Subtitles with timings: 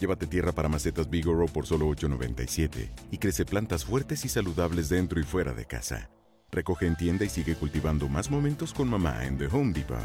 [0.00, 5.20] Llévate tierra para macetas Bigoro por solo $8.97 y crece plantas fuertes y saludables dentro
[5.20, 6.10] y fuera de casa.
[6.50, 9.98] Recoge en tienda y sigue cultivando más momentos con mamá en The Home Depot.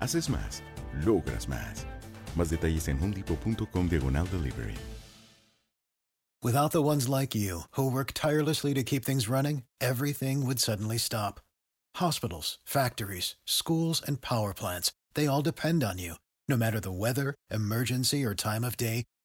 [0.00, 0.62] Haces más,
[1.04, 1.86] logras más.
[2.36, 4.74] Más detalles en homedepot.com diagonal delivery.
[6.42, 10.96] Without the ones like you, who work tirelessly to keep things running, everything would suddenly
[10.96, 11.38] stop.
[11.96, 16.14] Hospitals, factories, schools, and power plants, they all depend on you.
[16.48, 19.04] No matter the weather, emergency, or time of day,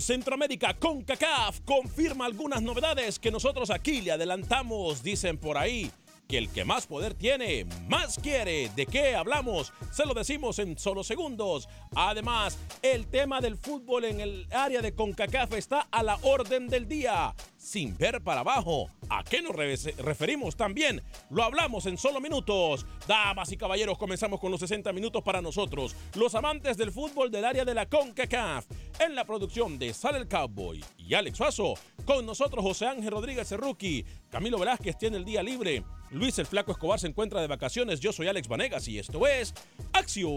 [0.00, 5.90] Centroamérica con CACAF confirma algunas novedades que nosotros aquí le adelantamos, dicen por ahí.
[6.28, 8.68] Que el que más poder tiene, más quiere.
[8.76, 9.72] ¿De qué hablamos?
[9.90, 11.70] Se lo decimos en solo segundos.
[11.96, 16.86] Además, el tema del fútbol en el área de CONCACAF está a la orden del
[16.86, 17.34] día.
[17.56, 18.90] Sin ver para abajo.
[19.08, 21.02] ¿A qué nos referimos también?
[21.30, 22.84] Lo hablamos en solo minutos.
[23.06, 27.46] Damas y caballeros, comenzamos con los 60 minutos para nosotros, los amantes del fútbol del
[27.46, 28.66] área de la CONCACAF.
[29.00, 31.72] En la producción de Sal el Cowboy y Alex Suazo,
[32.08, 36.72] con nosotros José Ángel Rodríguez Cerruqui, Camilo Velázquez tiene el día libre, Luis el Flaco
[36.72, 39.52] Escobar se encuentra de vacaciones, yo soy Alex Vanegas y esto es
[39.92, 40.30] Acción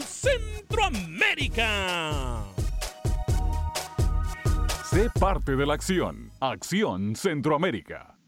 [0.00, 2.42] Centroamérica.
[4.90, 6.32] Sé parte de la acción.
[6.40, 8.19] Acción Centroamérica.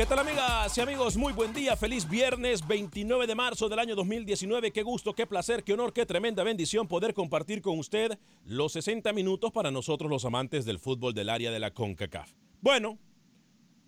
[0.00, 1.18] ¿Qué tal amigas y amigos?
[1.18, 4.70] Muy buen día, feliz viernes 29 de marzo del año 2019.
[4.70, 9.12] Qué gusto, qué placer, qué honor, qué tremenda bendición poder compartir con usted los 60
[9.12, 12.32] minutos para nosotros los amantes del fútbol del área de la CONCACAF.
[12.62, 12.98] Bueno,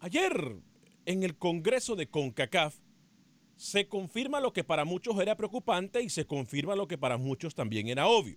[0.01, 0.59] ayer
[1.06, 2.77] en el Congreso de CONCACAF
[3.56, 7.55] se confirma lo que para muchos era preocupante y se confirma lo que para muchos
[7.55, 8.37] también era obvio.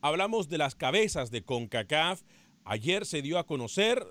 [0.00, 2.22] Hablamos de las cabezas de CONCACAF.
[2.64, 4.02] Ayer se dio a conocer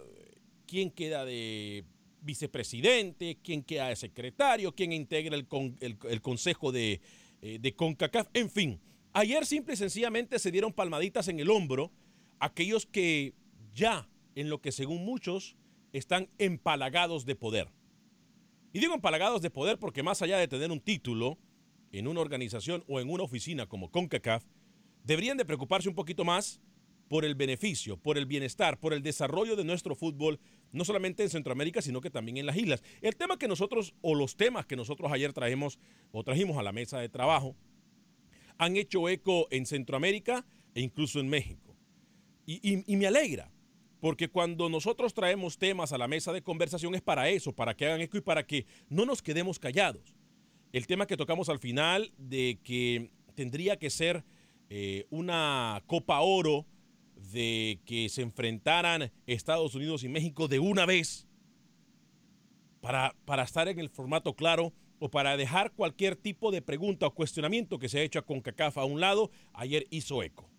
[0.68, 1.84] quién queda de
[2.22, 5.48] vicepresidente, quién queda de secretario, quién integra el,
[5.80, 7.02] el, consejo de,
[7.42, 8.80] eh, de CONCACAF, en fin.
[9.14, 11.92] Ayer simple y sencillamente se dieron palmaditas en el hombro
[12.40, 13.34] aquellos que
[13.74, 15.56] ya, en lo que según muchos,
[15.94, 17.68] están empalagados de poder.
[18.72, 21.38] Y digo empalagados de poder porque más allá de tener un título
[21.92, 24.44] en una organización o en una oficina como CONCACAF,
[25.04, 26.62] deberían de preocuparse un poquito más
[27.10, 30.40] por el beneficio, por el bienestar, por el desarrollo de nuestro fútbol,
[30.72, 32.84] no solamente en Centroamérica, sino que también en las islas.
[33.02, 35.80] El tema que nosotros, o los temas que nosotros ayer traemos
[36.12, 37.56] o trajimos a la mesa de trabajo,
[38.60, 40.46] han hecho eco en Centroamérica
[40.76, 41.76] e incluso en México.
[42.46, 43.52] Y, me alegra,
[44.00, 47.86] porque cuando nosotros traemos temas a la mesa de conversación es para eso, para que
[47.86, 50.16] hagan eco y para que no nos quedemos callados.
[50.72, 54.24] El tema que tocamos al final de que tendría que ser
[54.70, 56.66] eh, una Copa Oro
[57.32, 61.28] de que se enfrentaran Estados Unidos y México de una vez
[62.82, 67.14] para, para estar en el formato claro o para dejar cualquier tipo de pregunta o
[67.14, 70.50] cuestionamiento que se ha hecho a CONCACAF a un lado, ayer hizo eco.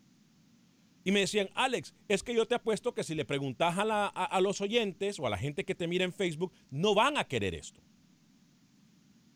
[1.04, 4.40] Y me decían, Alex, es que yo te apuesto que si le preguntas a, a,
[4.40, 7.54] los oyentes o a la gente que te mira en Facebook, no van a querer
[7.54, 7.80] esto.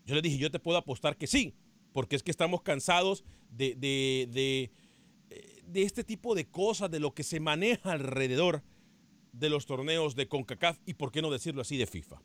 [0.04, 1.54] Yo le dije, yo te puedo apostar que sí,
[1.92, 4.70] porque es que estamos cansados de, de,
[5.66, 8.62] de este tipo de cosas, de lo que se maneja alrededor
[9.32, 12.20] de los torneos de CONCACAF y, por qué no decirlo así, de FIFA.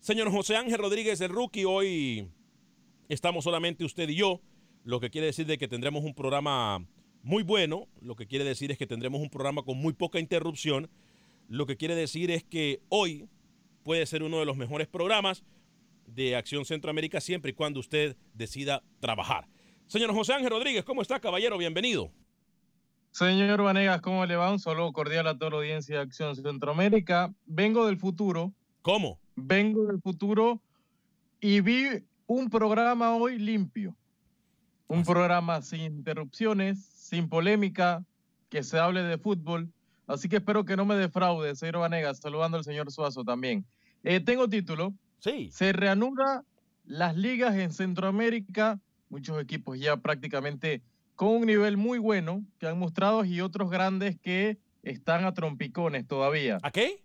[0.00, 2.28] Señor José Ángel Rodríguez, el rookie, hoy
[3.08, 4.40] estamos solamente usted y yo,
[4.84, 6.86] lo que quiere decir de que tendremos un programa
[7.22, 10.90] muy bueno, lo que quiere decir es que tendremos un programa con muy poca interrupción,
[11.48, 13.28] lo que quiere decir es que hoy
[13.82, 15.44] puede ser uno de los mejores programas
[16.06, 19.48] de Acción Centroamérica siempre y cuando usted decida trabajar.
[19.86, 21.58] Señor José Ángel Rodríguez, ¿cómo está, caballero?
[21.58, 22.10] Bienvenido.
[23.10, 24.52] Señor Vanegas, ¿cómo le va?
[24.52, 27.32] Un saludo cordial a toda la audiencia de Acción Centroamérica.
[27.46, 28.52] Vengo del futuro.
[28.82, 29.18] ¿Cómo?
[29.46, 30.60] vengo del futuro
[31.40, 33.96] y vi un programa hoy limpio.
[34.86, 38.04] Un programa sin interrupciones, sin polémica,
[38.48, 39.72] que se hable de fútbol.
[40.06, 43.64] Así que espero que no me defraude, señor Vanegas, saludando al señor Suazo también.
[44.02, 44.92] Eh, tengo título.
[45.20, 45.48] Sí.
[45.52, 46.44] Se reanuda
[46.84, 50.82] las ligas en Centroamérica, muchos equipos ya prácticamente
[51.20, 56.08] con un nivel muy bueno que han mostrado y otros grandes que están a trompicones
[56.08, 56.56] todavía.
[56.62, 57.02] ¿A qué?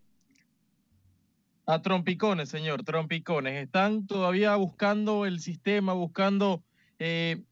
[1.65, 3.61] A trompicones, señor, trompicones.
[3.61, 6.63] Están todavía buscando el sistema, buscando
[6.97, 7.43] eh,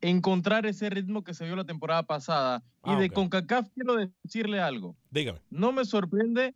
[0.00, 2.62] encontrar ese ritmo que se vio la temporada pasada.
[2.84, 4.94] y ah, de CONCACAF quiero decirle algo.
[5.10, 5.40] Dígame.
[5.50, 6.54] No me sorprende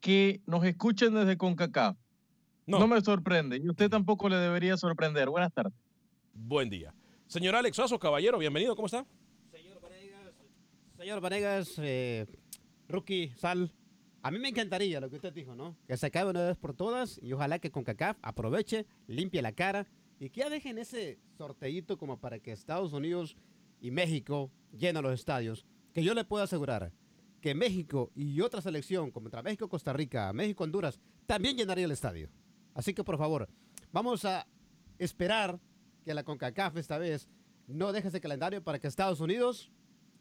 [0.00, 1.98] que nos escuchen desde CONCACAF.
[2.66, 2.88] No.
[2.88, 3.58] me sorprende.
[3.58, 5.28] Y usted tampoco le debería sorprender.
[5.28, 5.74] Buenas tardes.
[6.32, 6.94] Buen día.
[7.26, 8.76] Señor Alex Oso, caballero, bienvenido.
[8.76, 9.06] ¿Cómo está?
[9.50, 10.34] Señor Vanegas,
[10.96, 12.26] señor Vanegas eh,
[12.88, 13.72] rookie, Sal,
[14.22, 15.76] a mí me encantaría lo que usted dijo, ¿no?
[15.86, 19.86] Que se acabe una vez por todas y ojalá que CONCACAF aproveche, limpie la cara
[20.20, 23.36] y que ya dejen ese sorteito como para que Estados Unidos
[23.80, 25.66] y México llenen los estadios.
[25.92, 26.92] Que yo le puedo asegurar
[27.40, 31.90] que México y otra selección, como entre México, Costa Rica, México, Honduras, también llenaría el
[31.90, 32.30] estadio.
[32.74, 33.48] Así que por favor,
[33.92, 34.46] vamos a
[34.98, 35.60] esperar
[36.04, 37.28] que la CONCACAF esta vez
[37.66, 39.72] no deje ese calendario para que Estados Unidos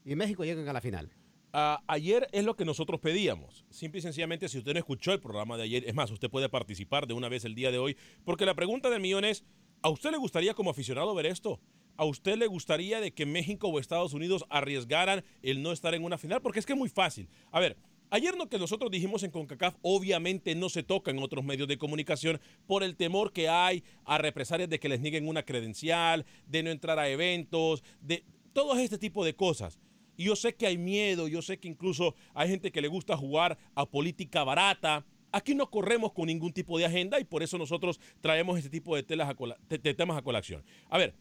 [0.05, 1.11] y México lleguen a la final.
[1.55, 3.63] Ah, ayer es lo que nosotros pedíamos.
[3.69, 6.49] Simple y sencillamente, si usted no escuchó el programa de ayer, es más, usted puede
[6.49, 7.95] participar de una vez el día de hoy,
[8.25, 9.43] porque la pregunta del millón es,
[9.83, 11.59] ¿a usted le gustaría como aficionado ver esto?
[11.95, 16.03] ¿A usted le gustaría de que México o Estados Unidos arriesgaran el no estar en
[16.03, 16.41] una final?
[16.41, 17.29] Porque es que es muy fácil.
[17.51, 17.77] A ver,
[18.13, 21.79] Ayer lo que nosotros dijimos en CONCACAF obviamente no se toca en otros medios de
[21.79, 26.61] comunicación por el temor que hay a represalias de que les nieguen una credencial, de
[26.61, 28.23] no entrar a eventos, de
[28.53, 29.79] todo este tipo de cosas.
[30.15, 33.17] Y yo sé que hay miedo, yo sé que incluso hay gente que le gusta
[33.17, 35.03] jugar a política barata.
[35.31, 38.95] Aquí no corremos con ningún tipo de agenda y por eso nosotros traemos este tipo
[38.95, 40.63] de, temas a colación.
[40.87, 41.15] A ver,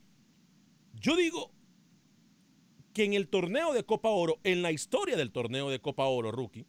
[1.01, 1.53] yo digo
[2.93, 6.31] que en el torneo de Copa Oro, en la historia del torneo de Copa Oro,
[6.31, 6.67] rookie,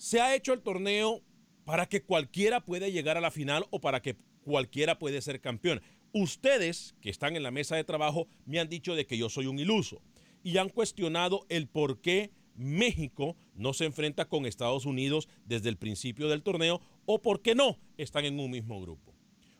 [0.00, 1.20] se ha hecho el torneo
[1.66, 5.82] para que cualquiera pueda llegar a la final o para que cualquiera puede ser campeón.
[6.14, 9.44] Ustedes que están en la mesa de trabajo me han dicho de que yo soy
[9.44, 10.00] un iluso
[10.42, 15.76] y han cuestionado el por qué México no se enfrenta con Estados Unidos desde el
[15.76, 19.14] principio del torneo o por qué no están en un mismo grupo.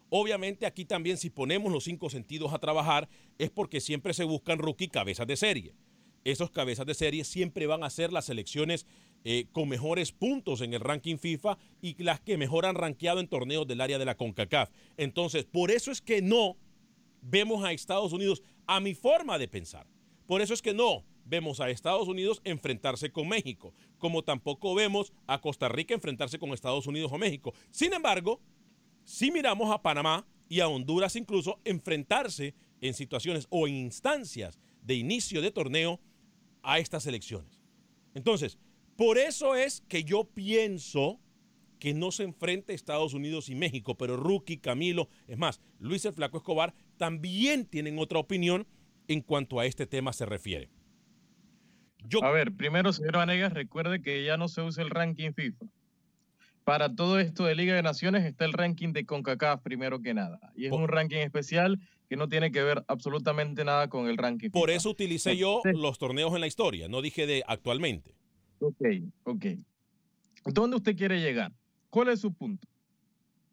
[0.09, 4.59] Obviamente aquí también si ponemos los cinco sentidos a trabajar es porque siempre se buscan
[4.59, 5.75] rookie cabezas de serie.
[6.25, 8.87] Esos cabezas de serie siempre van a ser las selecciones
[9.25, 13.29] eh, con mejores puntos en el ranking FIFA y las que mejor han rankeado en
[13.29, 14.71] torneos del área de la CONCACAF.
[14.97, 16.57] Entonces, por eso es que no
[17.23, 19.87] vemos a Estados Unidos a mi forma de pensar
[20.31, 25.13] por eso es que no vemos a Estados Unidos enfrentarse con México, como tampoco vemos
[25.27, 27.53] a Costa Rica enfrentarse con Estados Unidos o México.
[27.73, 28.41] Sin embargo,
[29.03, 34.95] sí miramos a Panamá y a Honduras incluso enfrentarse en situaciones o en instancias de
[34.95, 35.99] inicio de torneo
[36.63, 37.61] a estas elecciones.
[38.15, 38.57] Entonces,
[39.01, 41.19] por eso es que yo pienso
[41.79, 46.13] que no se enfrente Estados Unidos y México, pero Rookie, Camilo, es más, Luis el
[46.13, 48.67] Flaco Escobar también tienen otra opinión
[49.09, 50.69] en cuanto a este tema se refiere.
[52.21, 55.65] A ver, primero, señor Vanegas, recuerde que ya no se usa el ranking FIFA.
[56.65, 60.53] Para todo esto de Liga de Naciones está el ranking de CONCACAF primero que nada.
[60.55, 61.81] Y es un ranking especial
[62.11, 64.51] que no tiene que ver absolutamente nada con el ranking.
[64.51, 68.20] Por eso utilicé yo los torneos en la historia, no dije de actualmente.
[68.61, 68.83] Ok,
[69.25, 69.45] ok.
[70.47, 71.53] ¿Dónde usted quiere llegar?
[71.91, 72.67] ¿Cuál es su punto?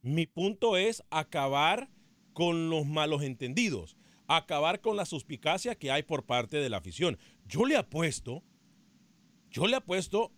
[0.02, 1.90] Mi punto es acabar
[2.34, 3.98] con los malos entendidos
[4.30, 7.18] acabar con la suspicacia que hay por parte de la afición.
[7.46, 8.44] Yo le apuesto,
[9.50, 10.34] yo le apuesto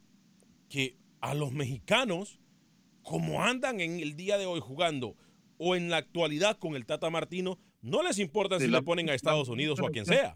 [0.70, 2.40] que a los mexicanos,
[3.02, 5.16] como andan en el día de hoy jugando
[5.58, 9.10] o en la actualidad con el Tata Martino, no les importa si la- le ponen
[9.10, 10.34] a Estados Unidos o a quien sea.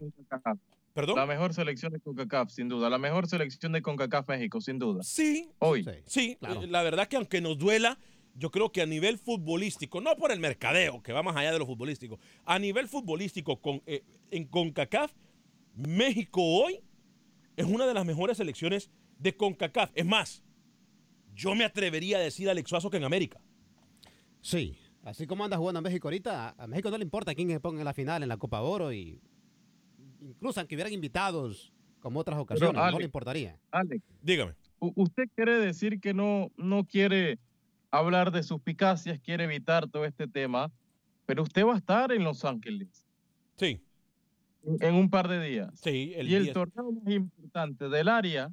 [0.94, 1.16] ¿Perdón?
[1.16, 2.88] La mejor selección de CONCACAF, sin duda.
[2.88, 5.02] La mejor selección de CONCACAF México, sin duda.
[5.02, 5.84] Sí, Hoy.
[5.84, 5.90] Sí.
[6.06, 6.36] sí.
[6.40, 6.62] Claro.
[6.66, 7.98] La verdad que aunque nos duela,
[8.36, 11.58] yo creo que a nivel futbolístico, no por el mercadeo, que va más allá de
[11.58, 15.12] lo futbolístico, a nivel futbolístico con, eh, en CONCACAF,
[15.74, 16.80] México hoy
[17.56, 19.90] es una de las mejores selecciones de CONCACAF.
[19.94, 20.44] Es más,
[21.34, 23.40] yo me atrevería a decir Alex Suazo que en América.
[24.40, 27.58] Sí, así como anda jugando México ahorita, a- a México no le importa quién se
[27.58, 29.20] ponga en la final en la Copa Oro y
[30.24, 33.58] incluso aunque hubieran invitados como otras ocasiones, no le importaría.
[33.70, 34.54] Alex, Dígame.
[34.78, 37.38] usted quiere decir que no, no quiere
[37.90, 40.70] hablar de suspicacias, quiere evitar todo este tema,
[41.26, 43.06] pero usted va a estar en Los Ángeles
[43.56, 43.80] Sí,
[44.80, 45.70] en un par de días.
[45.80, 46.12] sí.
[46.16, 46.54] El y el 10.
[46.54, 48.52] torneo más importante del área,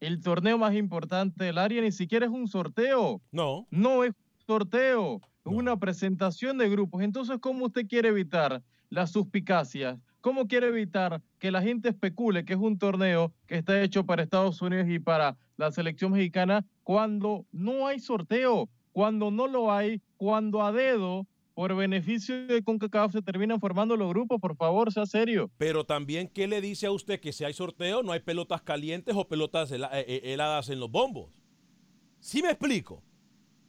[0.00, 4.46] el torneo más importante del área ni siquiera es un sorteo, No, no es un
[4.46, 5.52] sorteo, es No.
[5.52, 7.02] una presentación de grupos.
[7.02, 9.98] Entonces, ¿cómo usted quiere evitar las suspicacias?
[10.20, 14.22] ¿Cómo quiere evitar que la gente especule que es un torneo que está hecho para
[14.22, 20.02] Estados Unidos y para la selección mexicana cuando no hay sorteo, cuando no lo hay,
[20.18, 24.40] cuando a dedo, por beneficio de CONCACAF, se terminan formando los grupos?
[24.40, 25.50] Por favor, sea serio.
[25.56, 29.14] pero también, ¿qué le dice a usted que si hay sorteo no hay pelotas calientes
[29.16, 31.30] o pelotas eh, eh, heladas en los bombos?
[32.18, 33.02] ¿Sí me explico?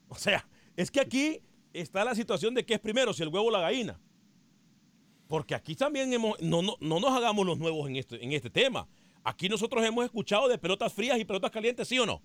[0.08, 1.40] O sea, es que aquí
[1.72, 3.98] está la situación de que es primero, si el huevo o la gallina.
[5.32, 8.50] Porque aquí también hemos, no, no, no nos hagamos los nuevos en este, en este
[8.50, 8.86] tema.
[9.24, 12.20] Aquí nosotros hemos escuchado de pelotas frías y pelotas calientes, ¿sí o no?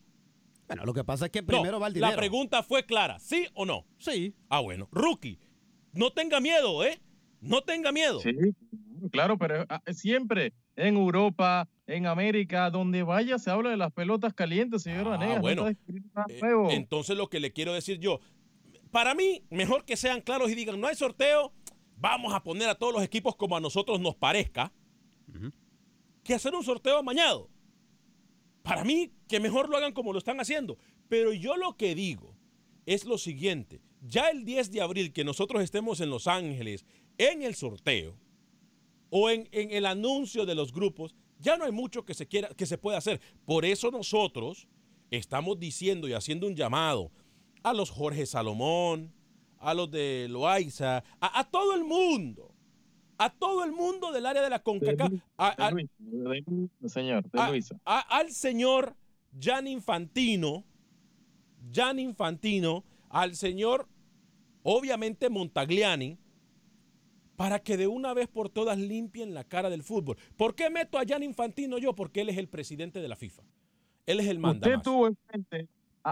[0.68, 2.12] Bueno, lo que pasa es que No, primero va el dinero.
[2.12, 3.86] la pregunta fue clara, ¿sí o no?
[3.98, 4.90] Sí, Ah, bueno.
[4.92, 5.40] Rookie,
[5.94, 7.00] no tenga miedo, ¿eh?
[7.40, 8.20] No tenga miedo.
[8.20, 8.32] Sí,
[9.10, 14.34] claro, pero ah, siempre en Europa, en América, donde vaya se habla de las pelotas
[14.34, 15.36] calientes, señor Ah, Vanegas.
[15.38, 15.68] no bueno.
[15.70, 15.78] Eh,
[16.72, 18.20] entonces lo que le quiero decir yo,
[18.92, 21.54] para mí, mejor que sean claros y digan, no hay sorteo,
[21.98, 24.72] vamos a poner a todos los equipos como a nosotros nos parezca,
[26.24, 27.50] que hacer un sorteo amañado.
[28.62, 30.78] Para mí, que mejor lo hagan como lo están haciendo.
[31.08, 32.36] Pero yo lo que digo
[32.86, 36.86] es lo siguiente, ya el 10 de abril que nosotros estemos en Los Ángeles
[37.18, 38.18] en el sorteo
[39.10, 42.50] o en, en el anuncio de los grupos, ya no hay mucho que se, quiera,
[42.50, 43.22] que se pueda hacer.
[43.46, 44.68] Por eso nosotros
[45.12, 47.12] estamos diciendo y haciendo un llamado
[47.64, 49.14] a los Jorge Salomón,
[49.60, 52.54] a los de Loaiza, a, a todo el mundo,
[53.18, 55.12] a todo el mundo del área de la CONCACAF,
[56.86, 57.24] señor,
[57.86, 58.96] al señor
[59.40, 60.64] Jan Infantino,
[61.74, 63.88] Jan Infantino, al señor,
[64.64, 66.18] obviamente Montagliani,
[67.36, 70.18] para que de una vez por todas limpien la cara del fútbol.
[70.38, 71.94] ¿Por qué meto a Jan Infantino yo?
[71.94, 73.44] Porque él es el presidente de la FIFA.
[74.08, 74.82] Él es el Usted mandamás.
[74.84, 75.68] tuvo en frente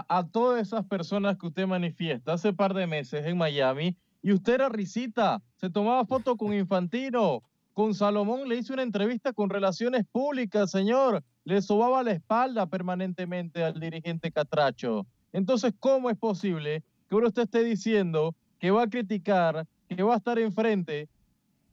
[0.08, 4.54] a, todas esas personas que usted manifiesta hace par de meses en Miami y usted
[4.54, 10.04] era risita, se tomaba foto con Infantino, con Salomón le hizo una entrevista con relaciones
[10.10, 15.06] públicas, señor, le sobaba la espalda permanentemente al dirigente Catracho.
[15.32, 20.14] Entonces, ¿cómo es posible que ahora usted esté diciendo que va a criticar, que va
[20.14, 21.08] a estar enfrente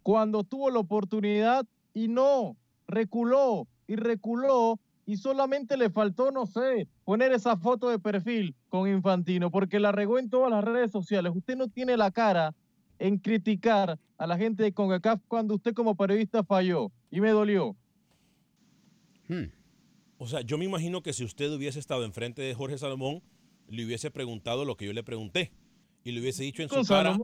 [0.04, 2.56] cuando tuvo la oportunidad y no,
[2.88, 8.90] reculó y reculó y solamente le faltó, no sé, poner esa foto de perfil con
[8.90, 11.34] Infantino, porque la regó en todas las redes sociales.
[11.36, 12.56] Usted no tiene la cara
[13.00, 17.76] en criticar a la gente de CONCACAF cuando usted como periodista falló y me dolió.
[19.28, 19.52] Hmm.
[20.18, 23.22] O sea, yo me imagino que si usted hubiese estado enfrente de Jorge Salomón,
[23.68, 25.52] le hubiese preguntado lo que yo le pregunté.
[26.06, 27.18] Y le hubiese dicho en su cara,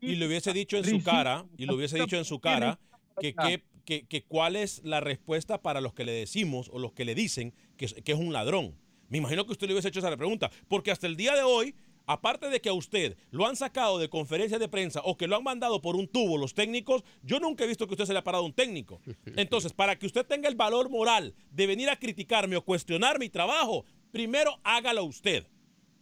[0.00, 2.78] y le hubiese dicho en su cara, y le hubiese dicho en su cara,
[3.20, 7.04] que, que, que- cuál es la respuesta para los que le decimos o los que
[7.04, 8.74] le dicen que, que es un ladrón.
[9.08, 11.74] Me imagino que usted le hubiese hecho esa pregunta, porque hasta el día de hoy,
[12.06, 15.36] aparte de que a usted lo han sacado de conferencias de prensa o que lo
[15.36, 18.18] han mandado por un tubo los técnicos, yo nunca he visto que usted se le
[18.20, 19.00] ha parado un técnico.
[19.36, 23.28] Entonces, para que usted tenga el valor moral de venir a criticarme o cuestionar mi
[23.28, 25.46] trabajo, primero hágalo usted.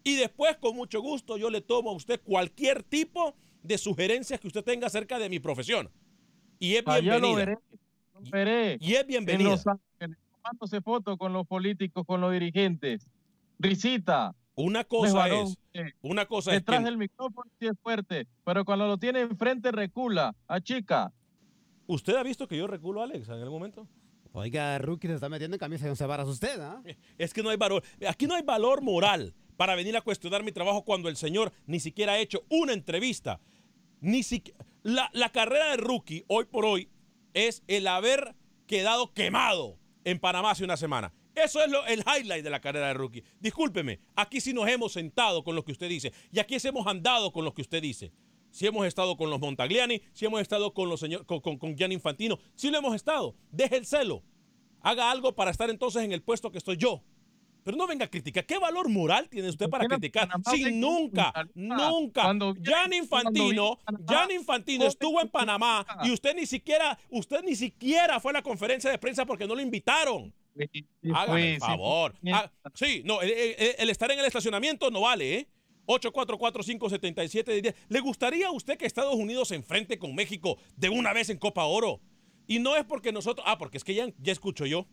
[0.05, 4.47] Y después, con mucho gusto, yo le tomo a usted cualquier tipo de sugerencias que
[4.47, 5.91] usted tenga acerca de mi profesión.
[6.61, 7.37] Y es Allá lo bienvenida.
[7.37, 7.59] veré,
[8.15, 9.49] lo veré Y es en bienvenida.
[9.51, 13.09] Los Ángeles, tomándose fotos con los políticos, con los dirigentes.
[13.59, 17.67] Risita, Una es cosa varón, es, eh, una cosa es detrás que del micrófono sí
[17.67, 21.13] es fuerte, pero cuando lo tiene enfrente recula, achica.
[21.87, 23.89] usted ha visto que yo reculo a Alex en algún momento.
[24.33, 26.83] Oiga, Rookie se está metiendo en camisa de once varas usted, ¿ah?
[27.19, 30.53] Es que no hay valor, aquí no hay valor moral para venir a cuestionar mi
[30.53, 33.41] trabajo cuando el señor ni siquiera ha hecho una entrevista.
[34.01, 36.89] Ni siqui- la, carrera de rookie hoy por hoy
[37.35, 38.35] es el haber
[38.67, 41.13] quedado quemado en Panamá hace una semana.
[41.35, 43.23] Eso es lo- el highlight de la carrera de rookie.
[43.39, 46.13] Discúlpeme, aquí sí nos hemos sentado con lo que usted dice.
[46.33, 48.13] Y aquí sí hemos andado con lo que usted dice.
[48.51, 51.95] Si hemos estado con los Montagliani, si hemos estado con los señor, con, con, Gianni
[51.95, 53.37] Infantino, sí lo hemos estado.
[53.53, 54.25] Deje el celo.
[54.81, 57.03] Haga algo para estar entonces en el puesto que estoy yo.
[57.63, 58.47] Pero no venga a criticar.
[58.47, 60.29] ¿Qué valor moral tiene usted para criticar?
[60.51, 62.23] Si nunca, nunca.
[62.61, 68.31] Gianni Infantino, Gianni Infantino estuvo en Panamá y usted ni siquiera, usted ni siquiera fue
[68.33, 70.33] a la conferencia de prensa porque no lo invitaron.
[70.57, 72.15] Sí, Hágame el sí, favor.
[72.21, 72.33] fue.
[72.33, 75.49] Ah, sí, no, el, el- el estar en el estacionamiento no vale, ¿eh?
[75.87, 77.75] 844-577-10.
[77.89, 81.39] ¿Le gustaría a usted que Estados Unidos se enfrente con México de una vez en
[81.39, 82.01] Copa Oro?
[82.47, 84.87] Y no es porque nosotros, ah, porque es que ya, ya escucho yo.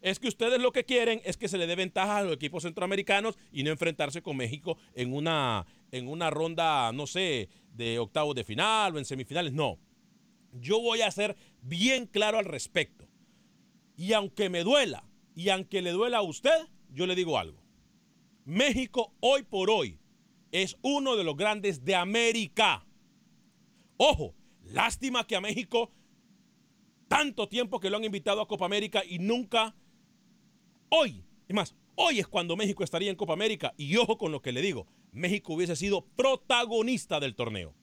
[0.00, 2.62] Es que ustedes lo que quieren es que se le dé ventaja a los equipos
[2.62, 8.34] centroamericanos y no enfrentarse con México en una, en una ronda, no sé, de octavos
[8.34, 9.52] de final o en semifinales.
[9.52, 9.78] No.
[10.52, 13.08] Yo voy a ser bien claro al respecto.
[13.96, 15.04] Y aunque me duela,
[15.34, 17.62] y aunque le duela a usted, yo le digo algo.
[18.44, 19.98] México hoy por hoy
[20.50, 22.86] es uno de los grandes de América.
[23.98, 25.92] Ojo, lástima que a México
[27.06, 29.74] tanto tiempo que lo han invitado a Copa América y nunca
[30.90, 34.42] hoy, es más, hoy es cuando México estaría en Copa América y ojo con lo
[34.42, 37.74] que le digo, México hubiese sido protagonista del torneo.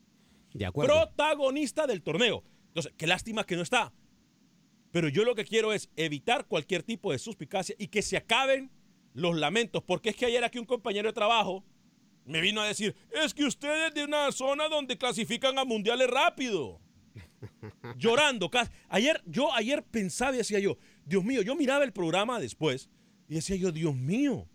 [0.54, 0.94] De acuerdo.
[0.94, 2.44] Protagonista del torneo.
[2.70, 3.94] Entonces, qué lástima que no está.
[4.92, 8.72] Pero yo lo que quiero es evitar cualquier tipo de suspicacia y que se acaben
[9.14, 9.84] los lamentos.
[9.84, 11.64] Porque es que ayer aquí un compañero de trabajo
[12.26, 16.10] me vino a decir, es que usted es de una zona donde clasifican a mundiales
[16.10, 16.80] rápido.
[17.98, 18.50] Llorando.
[18.90, 22.90] Ayer, yo ayer pensaba y decía yo, Dios mío, yo miraba el programa después
[23.28, 24.48] y decía yo, Dios mío,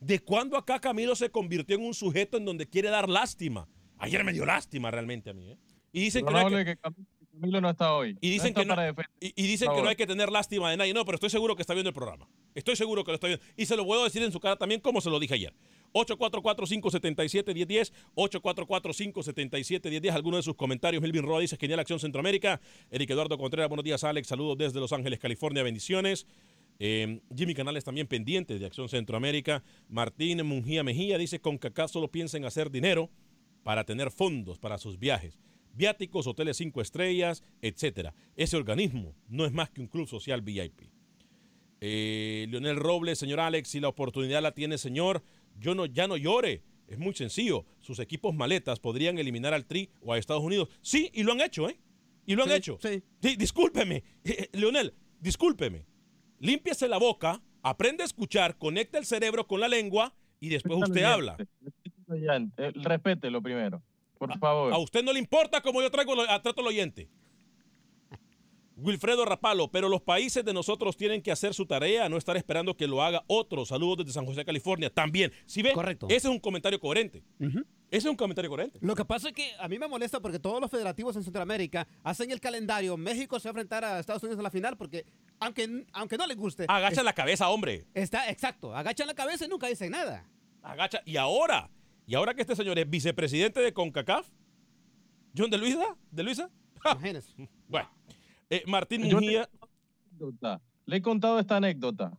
[0.00, 3.68] ¿de cuándo acá Camilo se convirtió en un sujeto en donde quiere dar lástima?
[3.98, 5.50] Ayer me dio lástima realmente a mí.
[5.50, 5.56] ¿eh?
[5.92, 6.76] Y dicen que no hay que-
[7.40, 8.18] Camilo no está hoy.
[8.20, 9.06] y dicen, que no, para defender.
[9.20, 9.90] y, y dicen por que no favor.
[9.90, 10.92] hay que tener lástima de nadie.
[10.92, 12.28] No, pero estoy seguro que está viendo el programa.
[12.54, 13.44] Estoy seguro que lo está viendo.
[13.56, 15.54] Y se lo puedo decir en su cara también, como se lo dije ayer.
[15.92, 17.92] 844-577-1010.
[18.16, 20.12] 844-577-1010.
[20.12, 21.02] Alguno de sus comentarios.
[21.02, 22.60] Melvin Roa dice: Genial Acción Centroamérica.
[22.90, 24.28] Eric Eduardo Contreras, buenos días, Alex.
[24.28, 25.62] Saludos desde Los Ángeles, California.
[25.62, 26.26] Bendiciones.
[26.80, 29.64] Eh, Jimmy Canales también pendiente de Acción Centroamérica.
[29.88, 33.10] Martín Mungía Mejía dice: Con Cacá solo piensa en hacer dinero
[33.64, 35.38] para tener fondos para sus viajes,
[35.74, 38.14] viáticos, hoteles cinco estrellas, etcétera.
[38.36, 40.82] Ese organismo no es más que un club social VIP.
[41.80, 45.22] Eh, Leonel Robles, señor Alex, si la oportunidad la tiene, señor,
[45.58, 46.62] yo no, ya no llore.
[46.86, 47.66] Es muy sencillo.
[47.80, 50.68] Sus equipos maletas podrían eliminar al Tri o a Estados Unidos.
[50.80, 51.78] Sí, y lo han hecho, ¿eh?
[52.24, 52.78] Y lo han Sí, hecho.
[52.80, 53.02] sí.
[53.36, 55.84] discúlpeme, eh, Leonel, discúlpeme.
[56.40, 61.02] Límpiese la boca, aprende a escuchar, conecta el cerebro con la lengua y después usted
[61.02, 61.36] habla.
[61.36, 61.90] Respete
[62.56, 63.82] eh, Respételo primero,
[64.18, 64.72] por favor.
[64.72, 67.08] A usted no le importa como yo traigo, lo- trato al oyente.
[68.78, 72.76] Wilfredo Rapalo, pero los países de nosotros tienen que hacer su tarea, no estar esperando
[72.76, 73.66] que lo haga otro.
[73.66, 74.88] Saludos desde San José, California.
[74.88, 76.06] También, si ve, Correcto.
[76.06, 77.22] ese es un comentario coherente.
[77.40, 77.56] Ese
[77.90, 78.78] es un comentario coherente.
[78.80, 81.88] Lo que pasa es que a mí me molesta porque todos los federativos en Centroamérica
[82.04, 82.96] hacen el calendario.
[82.96, 85.04] México se va a enfrentar a Estados Unidos en la final porque,
[85.40, 87.86] aunque, aunque no les guste, Agacha la cabeza, hombre.
[87.94, 88.74] está exacto.
[88.76, 90.24] Agachan la cabeza y nunca dicen nada.
[90.62, 91.00] Agacha.
[91.04, 91.70] Y ahora,
[92.06, 94.28] y ahora que este señor es vicepresidente de CONCACAF,
[95.36, 96.50] John de Luisa, de Luisa.
[96.84, 97.32] Imagínense.
[97.68, 97.88] Bueno,
[98.50, 99.48] eh, Martín le- Mujía.
[100.10, 100.60] anécdota.
[100.86, 102.12] Le he contado esta anécdota.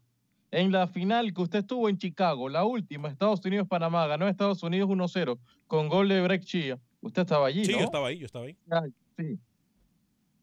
[0.51, 4.89] En la final que usted estuvo en Chicago, la última, Estados Unidos-Panamá, ganó Estados Unidos
[4.89, 5.37] 1-0
[5.67, 6.79] con gol de Breck Chia.
[7.01, 7.79] Usted estaba allí, Sí, ¿no?
[7.79, 8.57] yo estaba ahí, yo estaba ahí.
[8.69, 9.39] Ay, sí.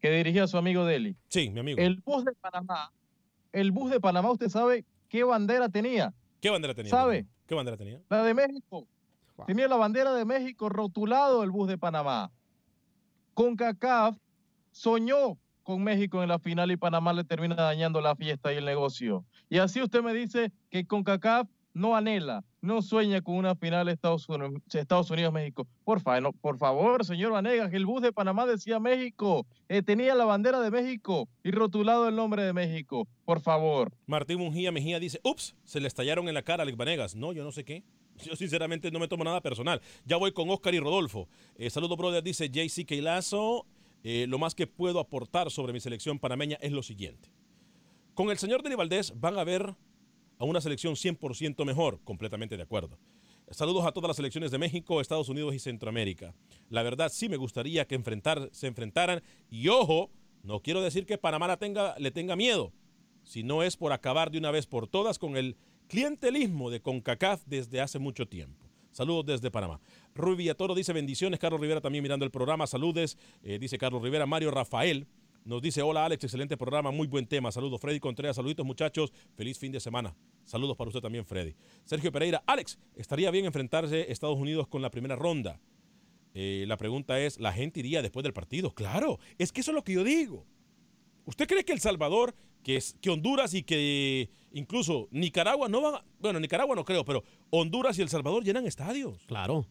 [0.00, 1.16] Que dirigía a su amigo Deli.
[1.28, 1.80] Sí, mi amigo.
[1.80, 2.92] El bus de Panamá,
[3.52, 6.14] el bus de Panamá, ¿usted sabe qué bandera tenía?
[6.40, 6.90] ¿Qué bandera tenía?
[6.90, 7.26] ¿Sabe?
[7.46, 8.00] ¿Qué bandera tenía?
[8.08, 8.86] La de México.
[9.36, 9.46] Wow.
[9.46, 12.30] Tenía la bandera de México rotulado el bus de Panamá.
[13.34, 14.16] CONCACAF
[14.72, 18.64] soñó con México en la final y Panamá le termina dañando la fiesta y el
[18.64, 19.24] negocio.
[19.50, 24.28] Y así usted me dice que CONCACAF no anhela, no sueña con una final Estados
[24.28, 25.66] Unidos- Estados Unidos-México.
[25.84, 26.00] Por,
[26.40, 30.70] por favor, señor Vanegas, el bus de Panamá decía México, eh, tenía la bandera de
[30.70, 33.08] México y rotulado el nombre de México.
[33.24, 33.92] Por favor.
[34.06, 37.16] Martín Mujía Mejía dice, ups, se le estallaron en la cara a Alex Vanegas.
[37.16, 37.82] No, yo no sé qué.
[38.24, 39.82] Yo sinceramente no me tomo nada personal.
[40.06, 41.28] Ya voy con Oscar y Rodolfo.
[41.56, 43.66] Eh, Saludos, brother, dice JC Keilazo.
[44.08, 47.28] Eh, lo más que puedo aportar sobre mi selección panameña es lo siguiente.
[48.14, 49.74] Con el señor Denis Valdés van a ver
[50.38, 53.00] a una selección 100% mejor, completamente de acuerdo.
[53.50, 56.36] Saludos a todas las selecciones de México, Estados Unidos y Centroamérica.
[56.70, 58.00] La verdad sí me gustaría que
[58.52, 60.12] se enfrentaran y ojo,
[60.44, 61.58] no quiero decir que Panamá
[61.98, 62.72] le tenga miedo,
[63.24, 65.56] si no es por acabar de una vez por todas con el
[65.88, 68.65] clientelismo de CONCACAF desde hace mucho tiempo.
[68.96, 69.78] Saludos desde Panamá.
[70.14, 71.38] Rui Villatoro dice bendiciones.
[71.38, 72.66] Carlos Rivera también mirando el programa.
[72.66, 73.18] Saludes.
[73.42, 74.24] Eh, dice Carlos Rivera.
[74.24, 75.06] Mario Rafael.
[75.44, 77.52] Nos dice, hola Alex, excelente programa, muy buen tema.
[77.52, 78.36] Saludos, Freddy Contreras.
[78.36, 79.12] Saluditos, muchachos.
[79.34, 80.16] Feliz fin de semana.
[80.46, 81.54] Saludos para usted también, Freddy.
[81.84, 85.60] Sergio Pereira, Alex, ¿estaría bien enfrentarse Estados Unidos con la primera ronda?
[86.32, 88.74] Eh, la pregunta es, ¿la gente iría después del partido?
[88.74, 90.46] Claro, es que eso es lo que yo digo.
[91.26, 92.34] ¿Usted cree que El Salvador,
[92.66, 97.04] que, es, que Honduras y que incluso Nicaragua no van a, Bueno, Nicaragua no creo,
[97.04, 99.24] pero Honduras y El Salvador llenan estadios.
[99.28, 99.64] Claro.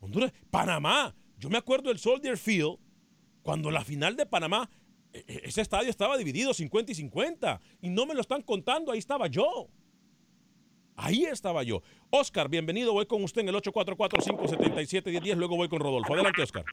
[0.00, 1.14] Honduras, Panamá.
[1.38, 2.76] Yo me acuerdo del Soldier Field,
[3.44, 4.68] cuando la final de Panamá,
[5.12, 7.60] e- e- ese estadio estaba dividido 50 y 50.
[7.82, 9.68] Y no me lo están contando, ahí estaba yo.
[10.96, 11.82] Ahí estaba yo.
[12.10, 12.92] Oscar, bienvenido.
[12.94, 15.36] Voy con usted en el 844-577-1010.
[15.36, 16.14] Luego voy con Rodolfo.
[16.14, 16.64] Adelante, Oscar.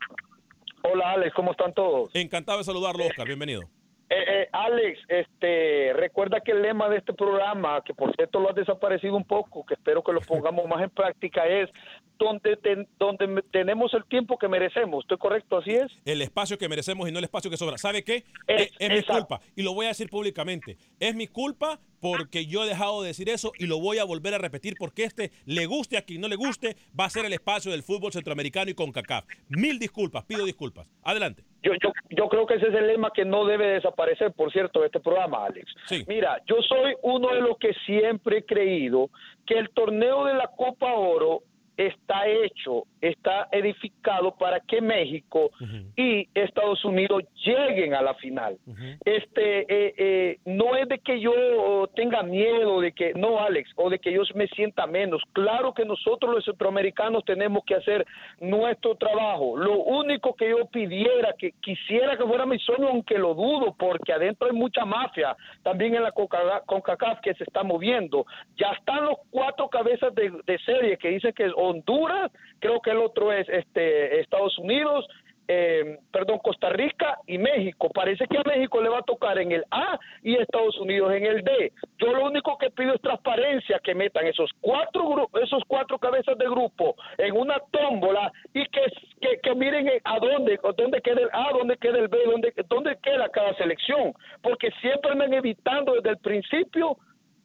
[0.91, 2.10] Hola Alex, ¿cómo están todos?
[2.15, 3.27] Encantado de saludarlo, Oscar.
[3.27, 3.62] Bienvenido.
[4.10, 8.50] Eh, eh, Alex, este, recuerda que el lema de este programa, que por cierto lo
[8.50, 11.70] has desaparecido un poco, que espero que lo pongamos más en práctica, es
[12.18, 15.04] donde, ten- donde tenemos el tiempo que merecemos.
[15.04, 15.58] ¿Estoy correcto?
[15.58, 15.91] ¿Así es?
[16.06, 17.78] El espacio que merecemos y no el espacio que sobra.
[17.78, 18.24] ¿Sabe qué?
[18.48, 19.26] Es- Es, es mi exacto.
[19.28, 19.41] culpa.
[19.56, 20.78] Y lo voy a decir públicamente.
[21.00, 24.34] Es mi culpa porque yo he dejado de decir eso y lo voy a volver
[24.36, 27.34] a repetir porque este, le guste a quien no le guste, va a ser el
[27.34, 29.26] espacio del fútbol centroamericano y con CACAF.
[29.50, 30.88] Mil disculpas, pido disculpas.
[31.02, 31.44] Adelante.
[31.65, 34.82] Yo, yo, yo creo que ese es el lema que no debe desaparecer, por cierto,
[34.82, 35.73] de este programa, Alex.
[36.08, 39.10] Mira, yo soy uno de los que siempre he creído
[39.47, 41.41] que el torneo de la Copa Oro
[41.77, 45.51] está hecho, está edificado para que México
[45.95, 48.57] y Estados Unidos lleguen a la final.
[49.03, 53.89] Este, eh, eh, no es de que yo tenga miedo de que, no, Alex, o
[53.89, 55.21] de que yo me sienta menos.
[55.33, 58.05] Claro que nosotros los centroamericanos tenemos que hacer
[58.39, 59.57] nuestro trabajo.
[59.57, 64.13] Lo único que yo pidiera, que quisiera que fuera mi sueño, aunque lo dudo, porque
[64.13, 68.25] adentro hay mucha mafia, también en la CONCACAF que se está moviendo.
[68.57, 72.97] Ya están los cuatro cabezas de, de serie que dicen que Honduras, creo que el
[72.97, 75.06] otro es este Estados Unidos,
[75.47, 77.89] eh, perdón, Costa Rica y México.
[77.93, 81.25] Parece que a México le va a tocar en el A y Estados Unidos en
[81.25, 81.71] el D.
[81.99, 86.45] Yo lo único que pido es transparencia, que metan esos cuatro esos cuatro cabezas de
[86.45, 88.82] grupo en una tómbola y que,
[89.21, 92.97] que, que miren a dónde, dónde queda el A, dónde queda el B, dónde, dónde
[93.04, 94.13] queda cada selección.
[94.41, 96.97] Porque siempre me evitando desde el principio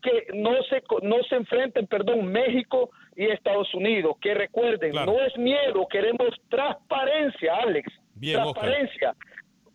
[0.02, 4.16] que no se no se enfrenten, perdón, México y Estados Unidos.
[4.20, 5.12] Que recuerden, Claro.
[5.12, 7.92] no es miedo, queremos transparencia, Alex.
[8.14, 8.70] Bien, Oscar.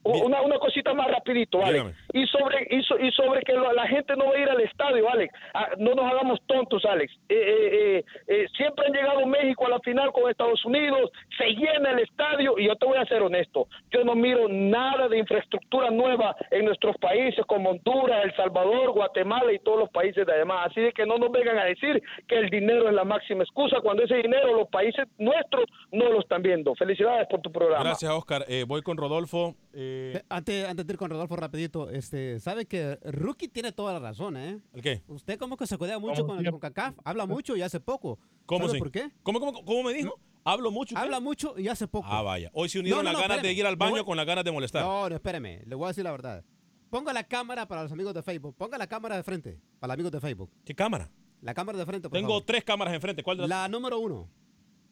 [0.05, 1.73] Una, una cosita más rapidito, Alex.
[1.73, 1.93] Dígame.
[2.13, 4.61] Y sobre, y, so- y sobre que lo- la gente no va a ir al
[4.61, 5.33] estadio, Alex.
[5.53, 7.11] Ah, no nos hagamos tontos, Alex.
[7.27, 11.45] Eh, eh, eh, eh, siempre han llegado México a la final con Estados Unidos, se
[11.47, 15.17] llena el estadio y yo te voy a ser honesto, yo no miro nada de
[15.17, 20.33] infraestructura nueva en nuestros países como Honduras, El Salvador, Guatemala y todos los países de
[20.33, 20.67] además.
[20.69, 23.77] Así de que no nos vengan a decir que el dinero es la máxima excusa
[23.81, 26.75] cuando ese dinero los países nuestros no lo están viendo.
[26.75, 27.83] Felicidades por tu programa.
[27.83, 28.45] Gracias, Oscar.
[28.47, 29.55] Eh, voy con Rodolfo.
[29.73, 33.93] Eh, Eh, Antes, antes de ir con Rodolfo rapidito, este, sabe que Rookie tiene toda
[33.93, 34.59] la razón, ¿eh?
[34.73, 35.01] ¿El qué?
[35.07, 38.19] Usted como que se cuida mucho con el CONCACAF, habla mucho y hace poco.
[38.45, 38.79] ¿Cómo ¿Sabe sí?
[38.79, 39.09] por qué?
[39.23, 40.19] ¿Cómo, cómo, cómo me dijo?
[40.43, 40.95] Hablo mucho.
[40.95, 41.01] ¿qué?
[41.01, 42.07] Habla mucho y hace poco.
[42.09, 42.51] Ah, vaya.
[42.53, 43.55] Hoy se unieron No, no, las no, ganas espéreme.
[43.55, 44.83] de ir al baño voy- con las ganas de molestar.
[44.83, 46.43] No, no, espéreme, le voy a decir la verdad.
[46.89, 48.55] Ponga la cámara para los amigos de Facebook.
[48.55, 50.51] Ponga la cámara de frente para los amigos de Facebook.
[50.63, 51.09] ¿Qué cámara?
[51.41, 52.43] La cámara de frente, por Tengo favor.
[52.45, 53.23] tres cámaras enfrente.
[53.23, 53.49] ¿Cuál de las?
[53.49, 54.29] La número uno.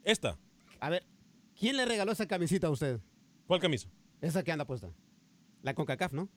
[0.04, 0.38] Esta.
[0.80, 1.06] A ver,
[1.58, 3.00] ¿quién le regaló esa camisita a usted?
[3.48, 3.88] ¿Cuál camisa?
[4.24, 4.90] Esa que anda puesta.
[5.64, 6.30] La CONCACAF, ¿no?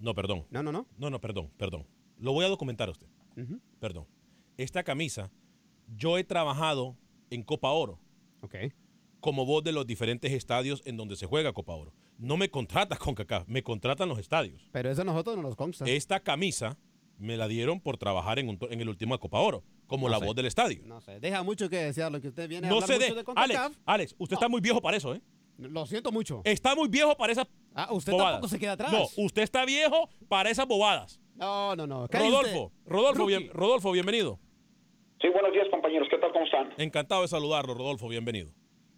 [0.00, 0.46] No, perdón.
[0.50, 0.86] No, no, no.
[0.98, 1.86] No, no, perdón, perdón.
[2.18, 3.06] Lo voy a documentar a usted.
[3.78, 4.06] Perdón.
[4.56, 5.30] Esta camisa,
[5.96, 6.96] yo he trabajado
[7.30, 8.00] en Copa Oro.
[8.40, 8.56] Ok.
[9.20, 11.92] Como voz de los diferentes estadios en donde se juega Copa Oro.
[12.18, 14.68] No me contratas con CACAF, me contratan los estadios.
[14.72, 15.84] Pero eso a nosotros no nos consta.
[15.86, 16.76] Esta camisa
[17.16, 20.18] me la dieron por trabajar en, un en el último Copa Oro, como No la
[20.18, 20.26] sé.
[20.26, 20.82] voz del estadio.
[20.84, 23.14] No sé, deja mucho que desear lo que usted viene a No hablar se mucho
[23.14, 23.22] de.
[23.22, 23.76] de Alex, CONCACAF.
[23.86, 25.22] Alex, usted está muy viejo para eso, ¿eh?
[25.58, 26.40] Lo siento mucho.
[26.44, 28.32] Está muy viejo para esas Ah, usted bobadas.
[28.34, 28.92] tampoco se queda atrás.
[28.92, 31.20] No, usted está viejo para esas bobadas.
[31.34, 32.06] No, no, no.
[32.06, 32.72] Rodolfo.
[32.86, 34.38] Rodolfo, bien- Rodolfo, bienvenido.
[35.20, 36.32] Sí, buenos días compañeros, ¿qué tal?
[36.32, 36.72] ¿Cómo están?
[36.78, 38.50] Encantado de saludarlo, Rodolfo, bienvenido.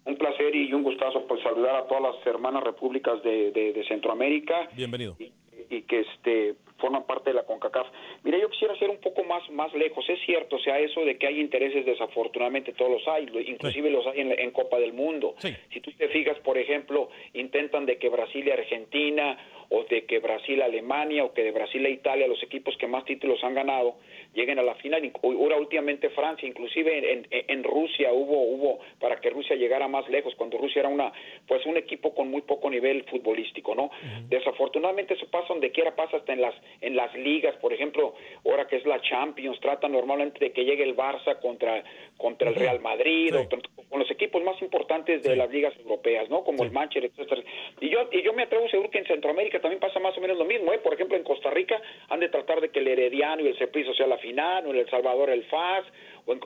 [0.05, 3.87] Un placer y un gustazo pues saludar a todas las hermanas repúblicas de, de- de
[3.87, 5.15] Centroamérica Bienvenido.
[5.19, 7.87] y que este forman parte de la CONCACAF.
[8.23, 10.03] Mira, yo quisiera ser un poco más más lejos.
[10.09, 14.05] Es cierto, o sea, eso de que hay intereses, desafortunadamente todos los hay, inclusive los
[14.07, 15.35] hay en, la- en Copa del Mundo.
[15.71, 19.37] Si tú te fijas, por ejemplo, intentan de que Brasil y Argentina
[19.73, 23.05] o de que Brasil Alemania o que de Brasil e Italia, los equipos que más
[23.05, 23.95] títulos han ganado,
[24.33, 25.09] lleguen a la final.
[25.23, 30.09] Ahora últimamente Francia, inclusive en, en- en Rusia hubo hubo para que Rusia llegara más
[30.09, 31.13] lejos cuando Rusia era una
[31.47, 33.91] pues un equipo con muy poco nivel futbolístico, ¿no?
[34.29, 38.13] Desafortunadamente eso pasa donde quiera pasa hasta en las en las ligas, por ejemplo,
[38.45, 41.83] ahora que es la Champions, trata normalmente de que llegue el Barça contra
[42.17, 46.29] contra el Real Madrid o contra- con los equipos más importantes de las ligas europeas,
[46.29, 46.43] ¿no?
[46.45, 47.41] Como el Manchester, etcétera.
[47.81, 50.37] Y yo, y yo me atrevo seguro que en Centroamérica también pasa más o menos
[50.37, 50.77] lo mismo, ¿eh?
[50.77, 53.93] Por ejemplo, en Costa Rica han de tratar de que el Herediano y el Ceprizo
[53.93, 55.83] sea la final, o en El Salvador el FAS,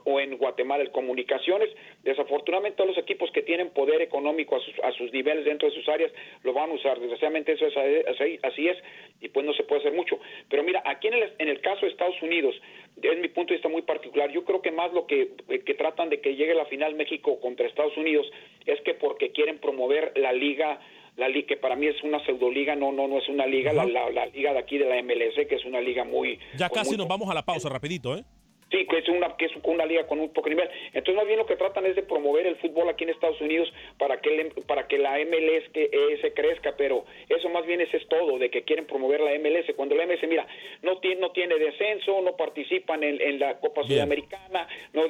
[0.03, 1.69] o en, Guatemala el Comunicaciones.
[2.03, 5.75] Desafortunadamente todos los equipos que tienen poder económico a sus, a sus niveles dentro de
[5.75, 6.11] sus áreas
[6.43, 6.99] lo van a usar.
[6.99, 8.77] Desgraciadamente eso es así, así es
[9.21, 10.19] y pues no se puede hacer mucho.
[10.49, 12.55] Pero mira, aquí en el, en el caso de Estados Unidos,
[13.01, 15.73] es mi punto de vista muy particular, yo creo que más lo que, eh, que
[15.73, 18.25] tratan de que llegue la final México contra Estados Unidos
[18.65, 20.79] es que porque quieren promover la liga
[21.17, 23.85] la liga que para mí es una pseudoliga, no no no es una liga, la,
[23.85, 27.07] la, liga de aquí de la MLS que es una liga muy Ya casi nos
[27.07, 28.23] vamos a la pausa rapidito, ¿eh?
[28.71, 30.69] Sí, que es una que es una liga con un poco nivel.
[30.87, 33.71] Entonces, más bien lo que tratan es de promover el fútbol aquí en Estados Unidos
[33.97, 35.89] para que para que la MLS que
[36.21, 39.73] se crezca, pero eso más bien es, es todo, de que quieren promover la MLS.
[39.75, 40.47] Cuando la MLS, mira,
[40.81, 45.03] no tiene no tiene descenso, no participan en, la Copa Sudamericana, no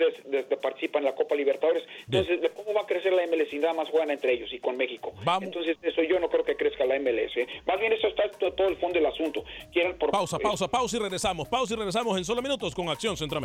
[0.61, 1.83] participan en la Copa Libertadores.
[2.05, 4.77] Entonces, ¿cómo va a crecer la MLS si nada más juegan entre ellos y con
[4.77, 5.13] México?
[5.41, 7.35] Entonces, eso yo no creo que crezca la MLS.
[7.37, 7.47] ¿eh?
[7.65, 9.43] Más bien eso está todo, el fondo del asunto.
[9.71, 11.47] Quieren pausa, pausa, pausa y regresamos.
[11.47, 13.44] Pausa y regresamos en solo minutos con Acción Centroamérica.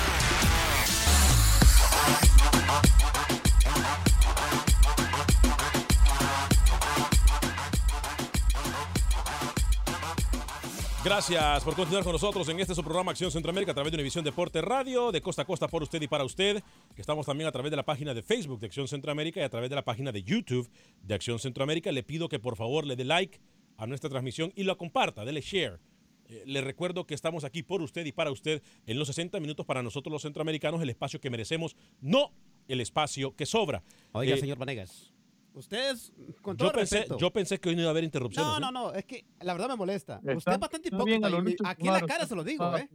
[11.13, 14.23] Gracias por continuar con nosotros en este su programa Acción Centroamérica a través de Univisión
[14.23, 16.63] Deporte Radio, de costa a costa por usted y para usted.
[16.95, 19.69] Estamos también a través de la página de Facebook de Acción Centroamérica y a través
[19.69, 20.71] de la página de YouTube
[21.03, 21.91] de Acción Centroamérica.
[21.91, 23.41] Le pido que por favor le dé like
[23.75, 25.81] a nuestra transmisión y lo comparta, dele share.
[26.29, 29.65] Eh, le recuerdo que estamos aquí por usted y para usted en los 60 minutos
[29.65, 32.31] para nosotros los centroamericanos, el espacio que merecemos, no
[32.69, 33.83] el espacio que sobra.
[34.13, 35.11] Oiga, eh, señor Vanegas.
[35.53, 37.17] Ustedes, con todo yo pensé, respeto.
[37.17, 38.51] Yo pensé que hoy no iba a haber interrupciones.
[38.51, 40.21] No, no, no, es que la verdad me molesta.
[40.23, 41.27] Usted es bastante hipócrita.
[41.65, 42.89] aquí en la cara se lo digo, ¿eh?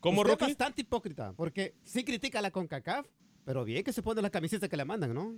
[0.00, 3.06] ¿Cómo, Usted es bastante hipócrita, porque sí critica a la CONCACAF,
[3.44, 5.34] pero bien que se pone la camiseta que le mandan, ¿no?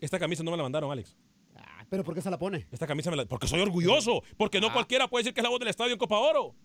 [0.00, 1.16] Esta camisa no me la mandaron, Alex.
[1.54, 2.66] Ah, ¿Pero por qué se la pone?
[2.72, 3.26] Esta camisa me la...
[3.26, 4.72] Porque soy orgulloso, porque no ah.
[4.72, 6.56] cualquiera puede decir que es la voz del estadio en Copa Oro.